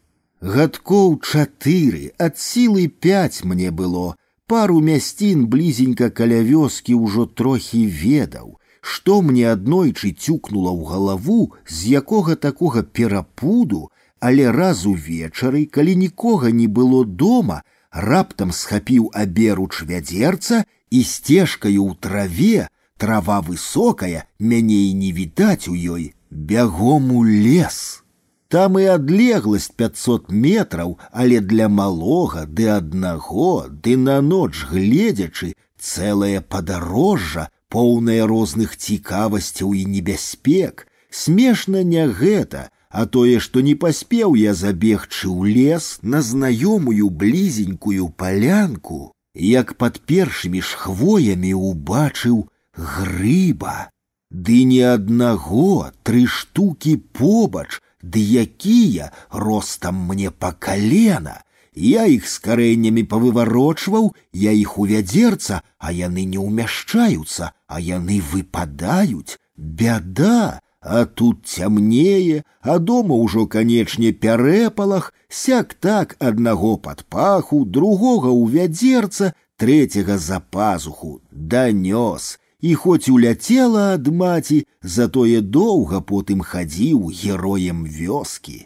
[0.41, 4.15] Гадкоў чатыры ад сілы пяць мне было,
[4.47, 11.99] пару мясцін блізенька каля вёскі ўжо трохі ведаў, што мне аднойчы цюкнула ў галаву, з
[12.01, 13.89] якога такога перапуду,
[14.19, 21.93] але раз увечары, калі нікога не было дома, раптам схапіў аберуч вядзерца і сцежкаю ў
[21.99, 28.03] траве, трава высокая, мяне і не відаць у ёй, бягом у лес.
[28.47, 36.39] Там і адлегласць 500 метраў, але для малога ды аднаго, ды на ноч гледзячы цэлае
[36.41, 40.87] падарожжа, поўнае розных цікавасцяў і небяспек.
[41.09, 48.09] Смешна не гэта, а тое, што не паспеў я забегчы ў лес на знаёмую блізенькую
[48.09, 53.89] палянку, як пад першымі ж хвоямі убачыў грыба.
[54.29, 61.43] Ды не аднаго, тры штукі побач, ды якія ростам мне па калена.
[61.77, 68.21] Я іх з карэннямі павыварочваў, я іх у вядзерца, а яны не ўмяшчаюцца, а яны
[68.31, 69.37] выпадаюць.
[69.57, 78.29] Бяда, а тут цямнее, а дома ўжо канечне пярэпалах, сяк так аднаго пад паху, другога
[78.29, 82.37] ў вядзерца, трэцяга за пазуху, данёс.
[82.59, 88.65] І хоць уляцела ад маці, затое доўга потым хадзіў героем вёскі.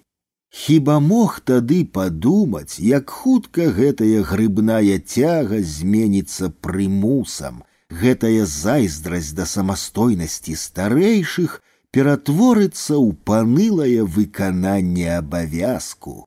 [0.52, 7.64] Хіба мог тады падумаць, як хутка гэтая грыбная цяга зменіцца прымусам,
[8.02, 11.62] гэтая зайздрасць да самастойнасці старэйшых
[11.92, 16.26] ператворыцца ў панылае выкананне абавязку.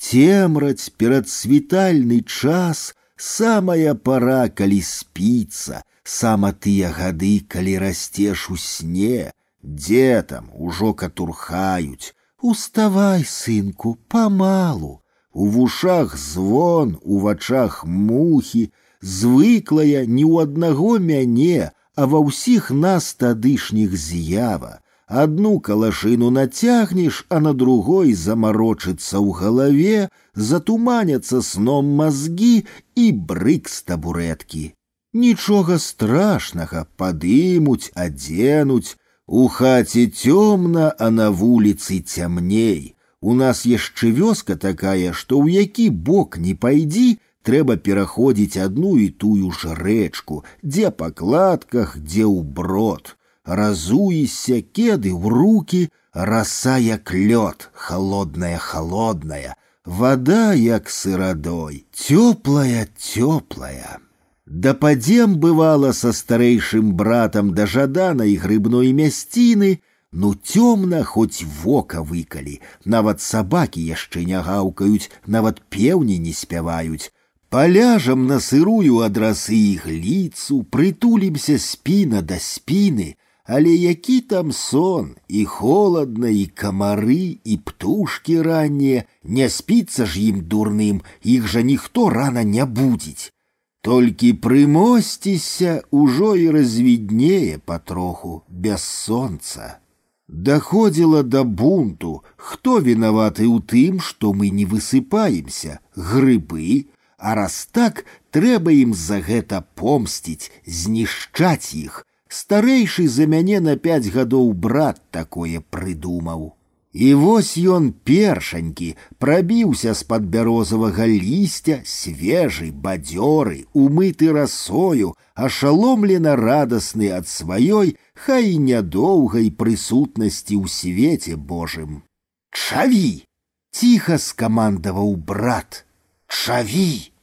[0.00, 9.30] Цемраць перадсвітальны час самая пара, калі спіцца, сама тыя гады, калі расцеш у сне,
[9.62, 15.02] дзе там ужо катурхаюць, Уставай, сынку, памалу.
[15.32, 18.72] У вушах звон, у вачах мухі,
[19.04, 24.80] звыклая не ў аднаго мяне, а ва ўсіх нас тадышніх з'ява.
[25.10, 32.62] Одну калашыну нацягнеш, а на другой замарочыцца ў галаве, затуманяцца сном мазгі
[32.94, 34.64] і брык з табурэткі.
[35.12, 38.94] Нічога страшнага падымуць, адзенуць,
[39.26, 42.94] у хаце цёмна, а на вуліцы цямней.
[43.20, 49.08] У нас яшчэ вёска такая, што ў які бок не пайдзі, трэба пераходзіць адну і
[49.08, 53.16] тую ж рэчку, дзе па кладках, дзе ў брод.
[53.44, 63.98] Разуешся кеды ў руки, раса як лёд, холодная, холодная, вода як сырадой, цёплая, цёплая.
[64.46, 69.80] Да падзем бывала са старэйшым братам да жаданай грыбной мясціны,
[70.12, 77.13] ну цёмна хоць вока выкалі, нават сабакі яшчэ не гаўкаюць, нават пеўні не спяваюць.
[77.54, 85.44] Паляжам на сырую адрасы іх ліцу, прытулімся спіна да спіны, але які там сон, і
[85.44, 92.46] холодна, і камары, і птушкі раннія, не спіцца ж ім дурным, іх жа ніхто рана
[92.46, 93.34] не будзіць.
[93.82, 99.82] Толькі прымосціся ўжо і развіднее патроху без сонца.
[100.28, 106.93] Даходзіла да бунту, хто вінаваты ў тым, што мы не высыпаемся, грыбы,
[107.24, 112.06] а раз так трэба ім за гэта помсціць, знішчаць іх.
[112.30, 116.54] Старэйшы за мяне на пяць гадоў брат такое прыдумаў.
[116.92, 127.30] І вось ён першанькі прабіўся з-пад бярозавага лісця, свежы, бадзёры, умыты расою, ашаломлена радасны ад
[127.30, 132.02] сваёй, хай і нядоўгай прысутнасці ў свеце Божым.
[132.50, 133.22] Чаві!
[133.70, 135.86] ціха скамандаваў брат.
[136.26, 137.13] Чаві!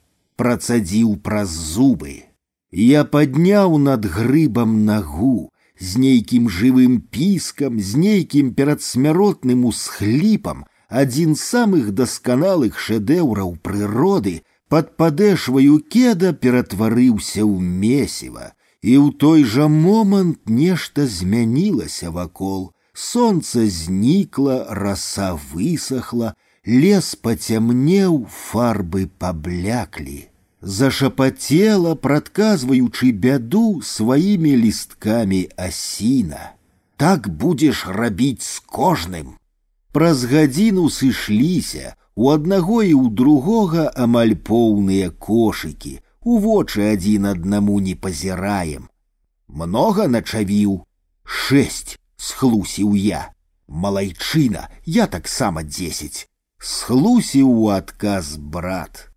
[0.41, 2.27] працадзіў праз зубы.
[2.71, 5.49] Я падняў над грыбам нагу,
[5.79, 14.95] з нейкім жывым піскам, з нейкім перадсмяротным усхліпам, адзін з самых дасканалых шэдэўраў прыроды пад
[14.97, 22.71] падэшваю кеда ператварыўся ў месіва, і ў той жа момант нешта змянілася вакол.
[22.93, 26.33] Сонца знікла, раса высохла,
[26.65, 30.25] лес пацямнеў, фарбы пабляклі
[30.61, 36.53] зашапацела, прадказваючы бяду сваімі лісткамі асіна.
[36.97, 39.37] Так будзеш рабіць з кожным.
[39.93, 47.77] Праз гадзіну сышліся, у аднаго і ў другога амаль поўныя кошыкі, у вочы адзін аднаму
[47.79, 48.89] не пазіраем.
[49.47, 50.81] Многа начавіў,
[51.23, 53.29] шэсць схлусіў я.
[53.67, 56.25] Малайчына, я таксама дзесяць.
[56.57, 59.09] Схлусіў у адказ брат.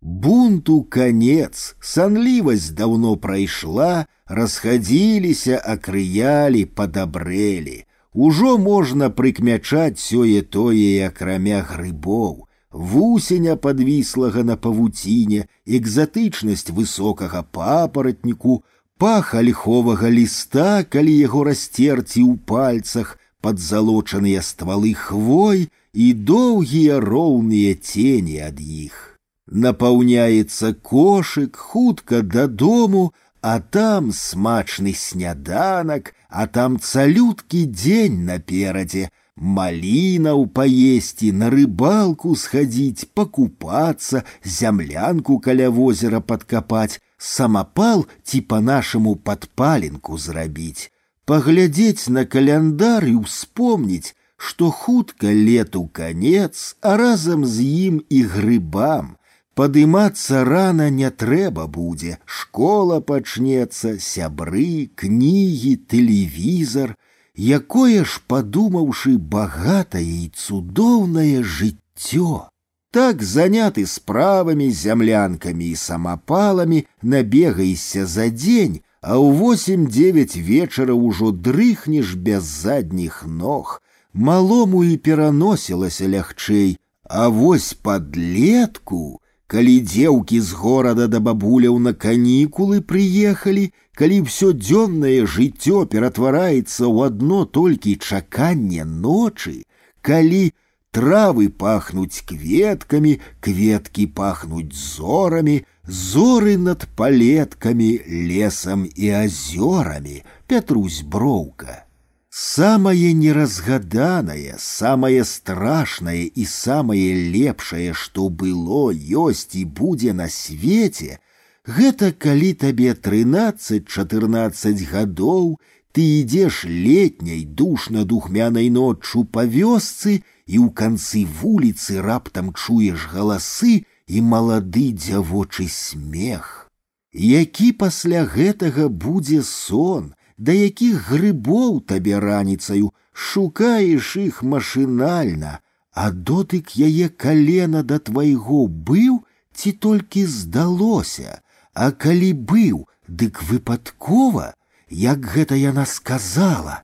[0.00, 7.86] Бунту конец, сонливость давно прайшла, расхадзіліся, акрыялі, падабрэлі.
[8.12, 18.62] Ужо можна прыкмячаць сёе тое, акрамя грыбоў, вусеня подвіслага на павуціне, экзатычнасць высокага папаратніку,
[19.02, 28.40] пах альховага ліста, калі яго расцерці ў пальцах, падзалочаныя ствалы хвой і доўгія роўныя цені
[28.52, 29.09] ад іх
[29.50, 41.30] напаўняецца кошык хутка дадому, а там смачны сняданак, а там цалюткі дзень наперадзе, малінаў паесці,
[41.32, 50.90] на рыбалку схадзіць, пакупацца, зямлянку каля возера падкапаць, самапал ці па-нашаму падпаленку зрабіць,
[51.24, 59.16] паглядзець на каляндар і ўспомніць, што хутка лету канец, а разам з ім і грыбам.
[59.56, 66.92] Падымацца рана не трэба будзе, школа пачнецца, сябры, кнігі, тэлевізор,
[67.36, 72.52] якое ж падумаўшы багатае і цудоўнае жыццё.
[72.92, 82.12] Так заняты справамі, зямлянкамі і самапаламі набегаешся за дзень, а ў восемь-девять вечара ўжо дрыхнеш
[82.14, 83.80] без задніх ног,
[84.12, 89.19] малому і пераносілася лягчэй, а вось падлетку,
[89.50, 97.10] калі дзеўкі з горада да бабуляў на канікулы прыехалі, калі ўсё дзённае жыццё ператвараецца ў
[97.10, 99.62] адно толькі чаканне ночы,
[100.02, 100.42] калі
[100.90, 111.86] травы пахнуць кветкамі, кветкі пахнуць зорамі, зоры над палетками, лесом и озерами, Петрусь Броўка.
[112.30, 121.18] Самое неразгаданае, самое страшное и самое лепшае, што было, ёсць і будзе на свете,
[121.64, 125.56] гэта калі табе 13-14 гадоў,
[125.92, 134.20] ты ідзеш летняй душна-духмянай ноччу па вёсцы і ў канцы вуліцы раптам чуеш галасы, і
[134.20, 136.70] малады дзявочы смех.
[137.12, 145.58] Які пасля гэтага будзе сон, да якіх грыбоў табе раніцаю, шукаеш іх машынальна,
[145.92, 149.24] а дотык яе калена да твайго быў
[149.56, 151.40] ці толькі здалося,
[151.72, 154.54] а калі быў, дык выпадкова,
[154.90, 156.82] як гэта яна сказала.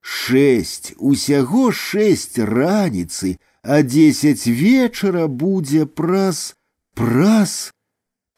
[0.00, 6.56] Шэсць, усяго шэсць раніцы, а дзесяць вечара будзе праз
[6.96, 7.72] Праз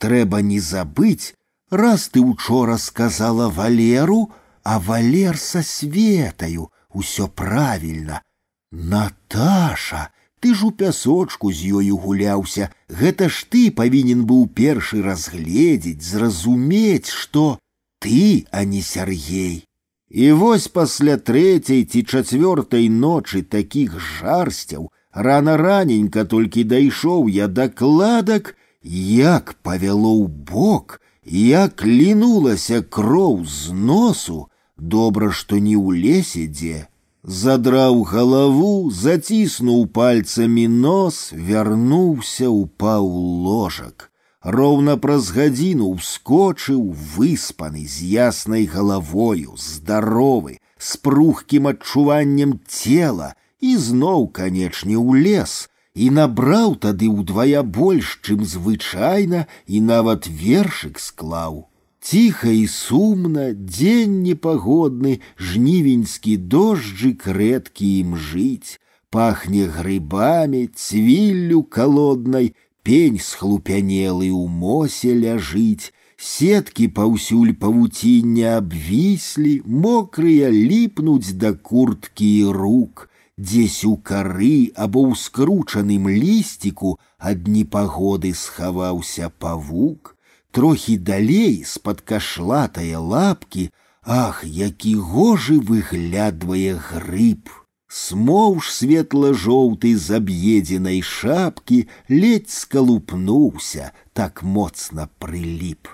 [0.03, 1.35] трэба не забыть,
[1.71, 8.23] раз ты учора сказала Валеру, а Валер со светаю усё правильно.
[8.71, 10.11] Наташа,
[10.41, 17.09] ты ж у пясочку з ёю гуляўся, гэта ж ты павінен быў першы разгледзець, зразумець,
[17.09, 17.59] што
[17.99, 19.65] ты, а не Сергей.
[20.09, 28.55] І вось пасля трэцяй ці чацвёртай ночы такіх жарсцяў Рано раненька толькі дайшоў я дакладак,
[28.83, 36.87] як павяло ў бок, як лінулася кроў з носу, добра, што не ў лесе дзе.
[37.23, 43.09] Задраў галаву, заціснуў пальцамі нос, вярнуўся, упаў
[43.47, 44.11] ложак.
[44.43, 46.83] Роўна праз гадзіну ўскочыў
[47.17, 56.11] выспаны з яснай галавою, здаровы, з прухкім адчуваннем цела, і зноў, канечне, у лес, і
[56.15, 61.67] набраў тады ўдвая больш, чым звычайна і нават вершык склаў.
[62.03, 68.79] Ціха і сумна, дзень непагодны, жнівеньскі дожджык рэдкі ім жыць,
[69.11, 72.55] пахне грыбамі, цвіллю калоднай,
[72.87, 83.09] пень схлупянелы ў мосе ляжыць, сеткі паўсюль павуціння абвіслі, мокрыя ліпнуць да курткі і рук,
[83.37, 90.17] дзесь у кары або ў скручаным лісціку ад непагоды схаваўся павук,
[90.53, 93.71] трохі далей з-пад кашлатае лапкі,
[94.03, 97.49] ах, які гожы выглядвае грыб.
[97.89, 105.89] Смоўж светла-жоўты з аб'едзенай шапкі ледзь скалупнуўся, так моцна прыліп.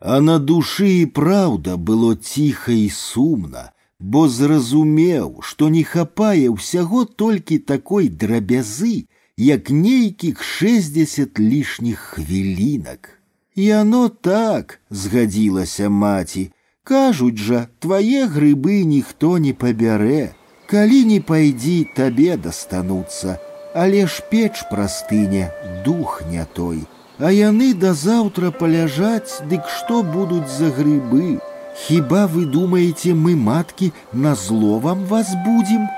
[0.00, 7.04] А на душы і праўда было ціха і сумна, бо зразумеў, што не хапае ўсяго
[7.04, 13.15] толькі такой драбязы, як нейкіх шэсцьдесят лішніх хвілінак.
[13.56, 16.50] І оно так згадзілася маці,
[16.84, 20.32] кажуць жа, твае грыбы ніхто не пабярэ,
[20.72, 23.38] калі не пайдзі табе дастануцца,
[23.74, 25.52] але ж печ прастыне,
[25.84, 26.84] дух не той,
[27.18, 31.40] а яны да заўтра паляжаць, дык што будуць за грыбы,
[31.74, 35.88] Хіба вы думаете, мы, матки, на зло вам вас будем?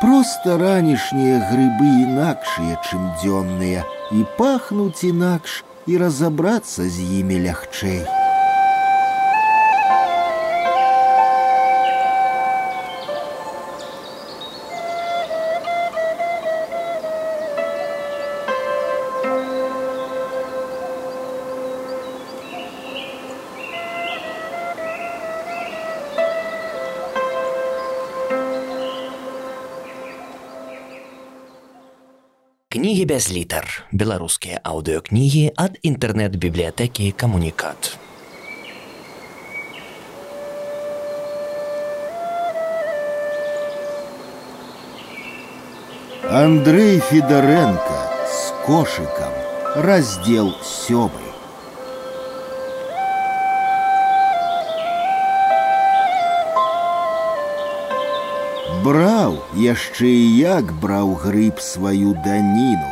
[0.00, 8.02] Просто ранішнія грыбы інакшыя, чым дзённыя, і пахнуць інакш, і разабрацца з імі лягчэй.
[32.76, 33.84] Кнігі без літар.
[33.92, 37.98] Беларускія аўдыёкнігі ад інтэрнэт-бібліятэкі камунікат.
[46.32, 49.34] Андрей Федоренко с кошиком.
[49.76, 51.25] Раздел сёмый.
[58.86, 62.90] Браў яшчэ і як браў грыб сваю даніну,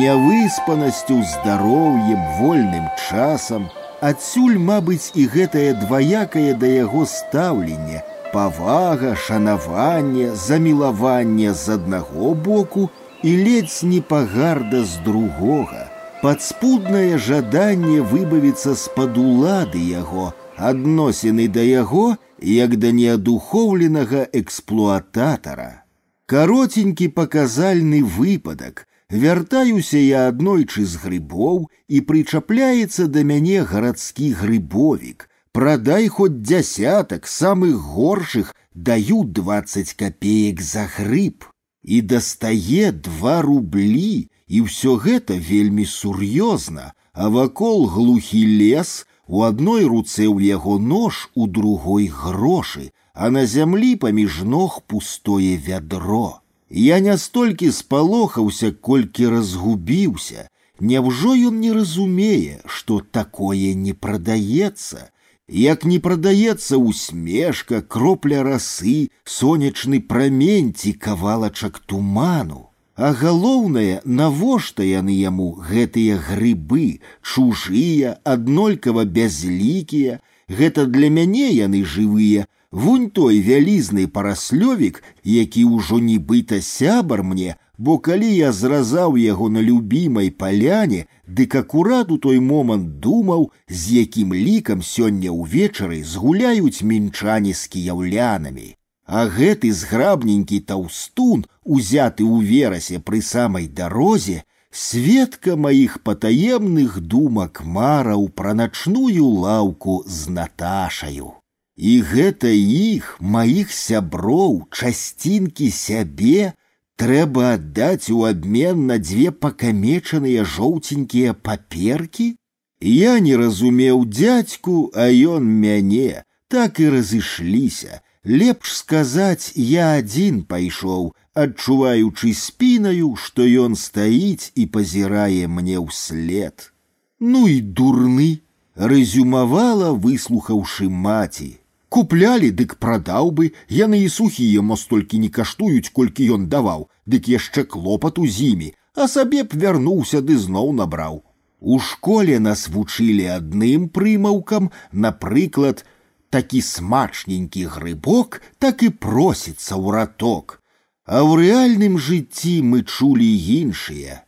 [0.00, 3.68] нявыспанасцю, здароўем, вольным часам,
[4.00, 8.00] адсюль, мабыць, і гэтае дваякае да яго стаўленне,
[8.32, 12.88] павага, шанаванне, замілаванне з аднаго боку
[13.22, 15.84] і ледзь не пагарда з другога,
[16.22, 25.84] падспуднае жаданне выбавіцца з-пад улады яго, адносіны да яго як да неадухоўленага эксплуататара.
[26.26, 28.86] Каротенькі паказальны выпадак.
[29.10, 35.26] Вяртаюся я аднойчы з грыбоў і прычапляецца да мяне гарадскі грыбовік.
[35.52, 41.50] Прадай хоць дзясятак самых горшых даю 20 копеек за грыб.
[41.82, 49.84] І дастае два рублі, і ўсё гэта вельмі сур'ёзна, а вакол глухі лес, у адной
[49.84, 56.40] руцэ ў яго нож, у другой грошы, а на зямлі паміж ног пустое вядро.
[56.70, 60.48] Я не столькі спалохаўся, колькі разгубіўся.
[60.80, 65.10] Няўжо ён не разумее, што такое не прадаецца,
[65.50, 72.63] Як не прадаецца усмешка, кропля расы, сонечны прамень ці кавалачак туману.
[72.96, 82.46] А галоўнае, навошта яны яму гэтыя грыбы, чужыя, аднолькава бязлікія, гэта для мяне яны жывыя,
[82.70, 89.58] Вунь той вялізны параслёвік, які ўжо нібыта сябар мне, бо калі я зразаў яго на
[89.58, 97.58] любімай паляне, дык акурат у той момант думаў, з якім лікам сёння ўвечары згуляюць мінчане
[97.58, 98.76] з кіяўлянамі.
[99.06, 108.28] А гэты зграбненькі таўстун, узяты ў верасе пры самай дарозе, сведка маіх патаемных думак мараў
[108.40, 111.34] пра начную лаўку з Наташаю.
[111.76, 116.52] І гэта іх, маіх сяброў, часцінкі сябе
[117.00, 122.36] трэба аддаць у абмен на дзве пакамечаныя жоўценькія паперкі?
[122.80, 131.14] Я не разумеў дзядзьку, а ён мяне, так і разышліся, Лепш сказаць, я адзін пайшоў,
[131.34, 136.72] адчуваючы спінаю, што ён стаіць і пазірае мне ўслед.
[137.20, 138.40] Ну і дурны,
[138.74, 141.60] рэзюмавала, выслухаўшы маці.
[141.90, 147.26] Куплялі, дык прадаў бы, яны і сухія мо столькі не каштуюць, колькі ён даваў, дык
[147.28, 151.24] яшчэ клопату зімі, а сабе б вярнуўся ды зноў набраў.
[151.60, 155.84] У школе нас вучылі адным прымаўкам, напрыклад,
[156.30, 160.62] такі смачненькі грыбок так і просіцца ў раток.
[161.04, 164.22] А ў рэальным жыцці мы чулі іншыя.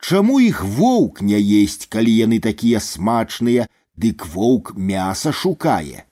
[0.00, 3.66] Чаму іх воўк не есць, калі яны такія смачныя,
[3.96, 6.04] дык воўк мяса шукае.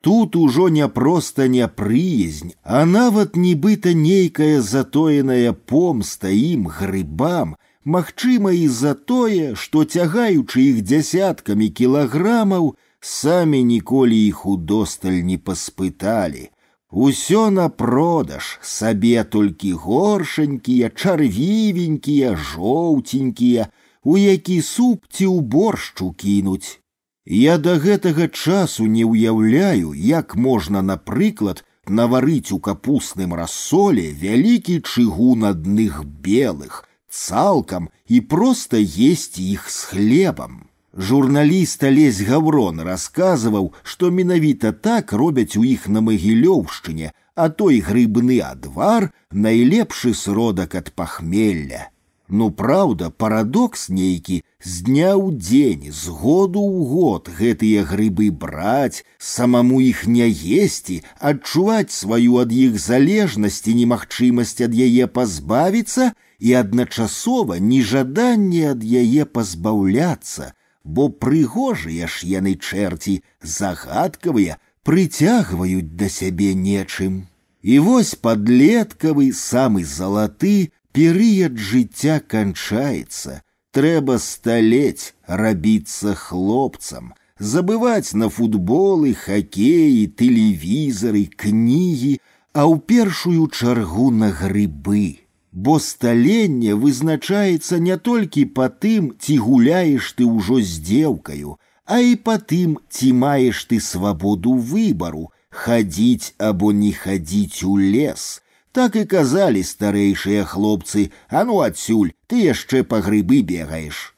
[0.00, 8.68] Тут ужо не проста няпрыязнь, а нават нібыта нейкая затоеная помста ім грыбам, магчыма і
[8.68, 16.50] за тое, што цягаючы іх дзясяткамі кілаграмаў, самі ніколі іх удосталь не паспыталі.
[16.92, 23.68] Усё на продаж, сабе толькі горшанькія, чарвівенькія, жоўценькія,
[24.02, 26.80] у які суп ці ў боршчу кінуць.
[27.26, 35.44] Я да гэтага часу не ўяўляю, як можна, напрыклад, наварыць у капусным рассоле вялікі чыгун
[35.44, 40.64] адных белых, цалкам і проста есці іх з хлебам.
[40.96, 48.40] Журналіст Алесь Гаврон расказваў, што менавіта так робяць у іх на магілёўшчыне, а той грыбны
[48.42, 51.86] адвар найлепшы сродак ад пахмелля.
[52.28, 59.04] Ну праўда, парадокс нейкі з дня ў дзень, з году ў год гэтыя грыбы браць,
[59.18, 66.52] самаму іх не есці, адчуваць сваю ад іх залежнасць і немагчымасць ад яе пазбавіцца і
[66.60, 70.52] адначасова нежаданне ад яе пазбаўляцца,
[70.84, 77.26] бо прыгожыя ж яны чэрці, загадкавыя, прыцягваюць да сябе нечым.
[77.62, 83.42] І вось падлеткавы самы залаты перыяд жыцця канчаецца,
[83.76, 92.18] трэба сталець, рабіцца хлопцам, забываць на футболы, хакеі, тэлевізары, кнігі,
[92.54, 95.21] а ў першую чаргу на грыбы
[95.52, 102.16] бо сталенне вызначаецца не толькі па тым, ці гуляеш ты ўжо з дзеўкаю, а і
[102.28, 108.42] па тым, ці маеш ты свабоду выбару, хадзіць або не хадзіць у лес.
[108.72, 114.14] Так і казалі старэйшыя хлопцы, а ну адсюль, ты яшчэ па грыбы бегаеш.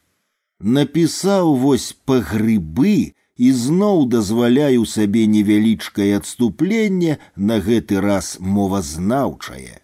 [0.61, 9.81] Напісаў вось па грыбы і зноў дазваляю сабе невялічкае адступленне на гэты раз мовазнаўчае.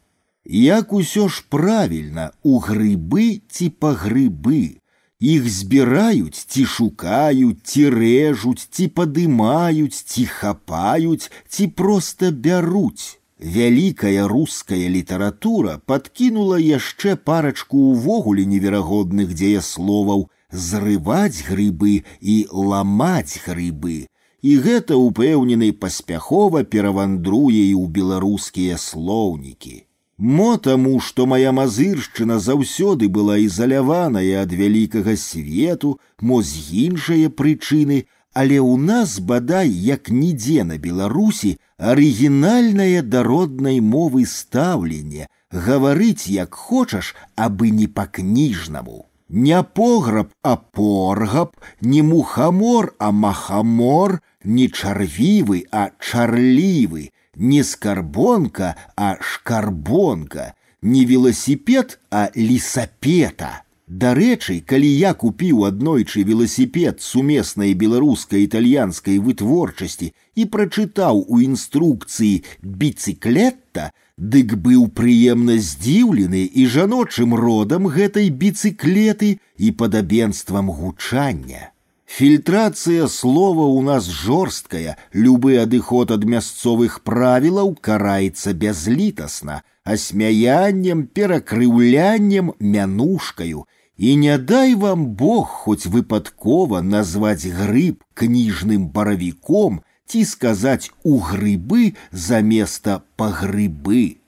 [0.50, 4.78] Як усё ж правільна у грыбы ці па грыбы.
[5.18, 13.18] Іх збіраюць ці шукаюць, ці рэжуць, ці падымаюць, ці хапаюць, ці проста бяруць.
[13.40, 24.06] Вялікая руская літаратура падкінула яшчэ парачку ўвогуле неверагодных дзеясловаў зрываць грыбы і ламаць грыбы.
[24.46, 29.86] І гэта ўпэўнены паспяхова перавандруе і ў беларускія слоўнікі.
[30.20, 38.04] Мо таму, што моя мазыршчына заўсёды была ізаляваная ад вялікага свету, мо з іншае прычыны,
[38.36, 41.56] але ў нас бадай як нідзе на беларусі
[41.92, 45.28] арыгінальнае да роднай мовы стаўленне
[45.66, 47.12] гаварыць як хочаш
[47.46, 48.98] абы не па-кніжнаму
[49.28, 59.16] не пограб а поргаб не мухамор а махамор не чарвівы а чарлівы не скарбонка а
[59.20, 70.46] шкарбонка не велосипед а лісапета Дарэчы, калі я купіў аднойчы веласіпед сумеснай беларуска-італьянскай вытворчасці і
[70.50, 80.66] прачытаў у інструкцыі біцыклетта, дык быў прыемна здзіўлены і жаночым родам гэтай біцыклеты і падабенствам
[80.66, 81.70] гучання.
[82.10, 93.66] Фильтрация слова у нас жорсткая, любы адыход ад мясцовых правілаў караецца бязлітасна, асмяяннем, перакрыўляннем, мянушкаю,
[93.96, 101.96] и не дай вам Бог хоть выпадкова назвать грыб книжным боровиком, ти сказать у грыбы
[102.12, 104.18] за место погрыбы.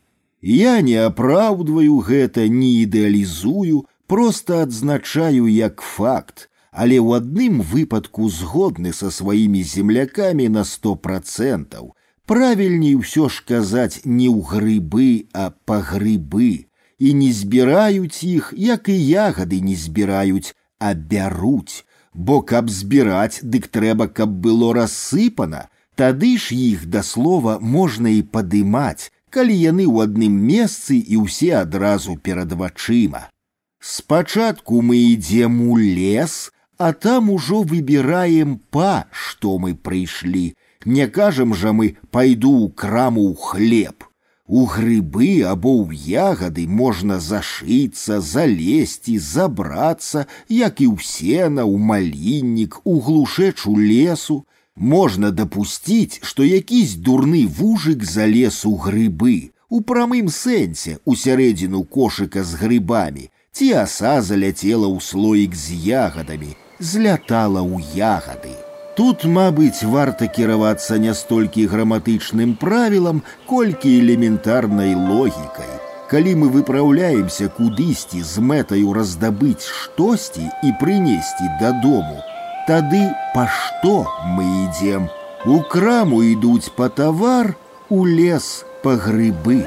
[0.41, 8.93] Я не апраўдваю гэта, не ідэалізую, просто адзначаю як факт, але ў адным выпадку згодны
[8.93, 11.95] са сваімі землякамі на сто процентаў.
[12.29, 16.69] Правільней ўсё ж казаць не ў грыбы, а па грыбы
[16.99, 21.85] і не збіраюць іх, як і ягады не збіраюць, а бяруць.
[22.15, 28.23] Бо каб збіраць, дык трэба, каб было рассыпана, тады ж іх да слова можна і
[28.23, 33.31] падымаць, калі яны ў адным месцы і ўсе адразу перад вачыма.
[33.79, 40.55] Спачатку мы ідзем у лес, а там ужо выбіраем па, што мы прыйшлі.
[40.85, 44.05] Не кажам жа мы пайду ў краму ў хлеб.
[44.49, 52.81] У грыбы або ў ягады можна зашыцца, залезці, забрацца, як і ў сена, у маліннік,
[52.85, 54.45] у глушэчу лесу.
[54.79, 62.47] Можна дапусціць, што якісь дурны вужык залез у грыбы, у прамым сэнсе у сярэдзіну кошыка
[62.47, 68.55] з грыбамі, ці аса заляцела ў слоік з ягадамі, злятала ў ягады.
[68.99, 75.71] Тут, мабыць, варта кіравацца не столькі граматычным правілам, колькі элементарнай логікай.
[76.11, 82.23] Калі мы выпраўляемся кудысьці з мэтаю раздабыць штосьці і прынесці дадому,
[82.67, 83.03] тады
[83.35, 85.07] па што мы ідзем?
[85.47, 87.55] У краму ідуць па тавар,
[87.89, 89.63] у лес па грыбы.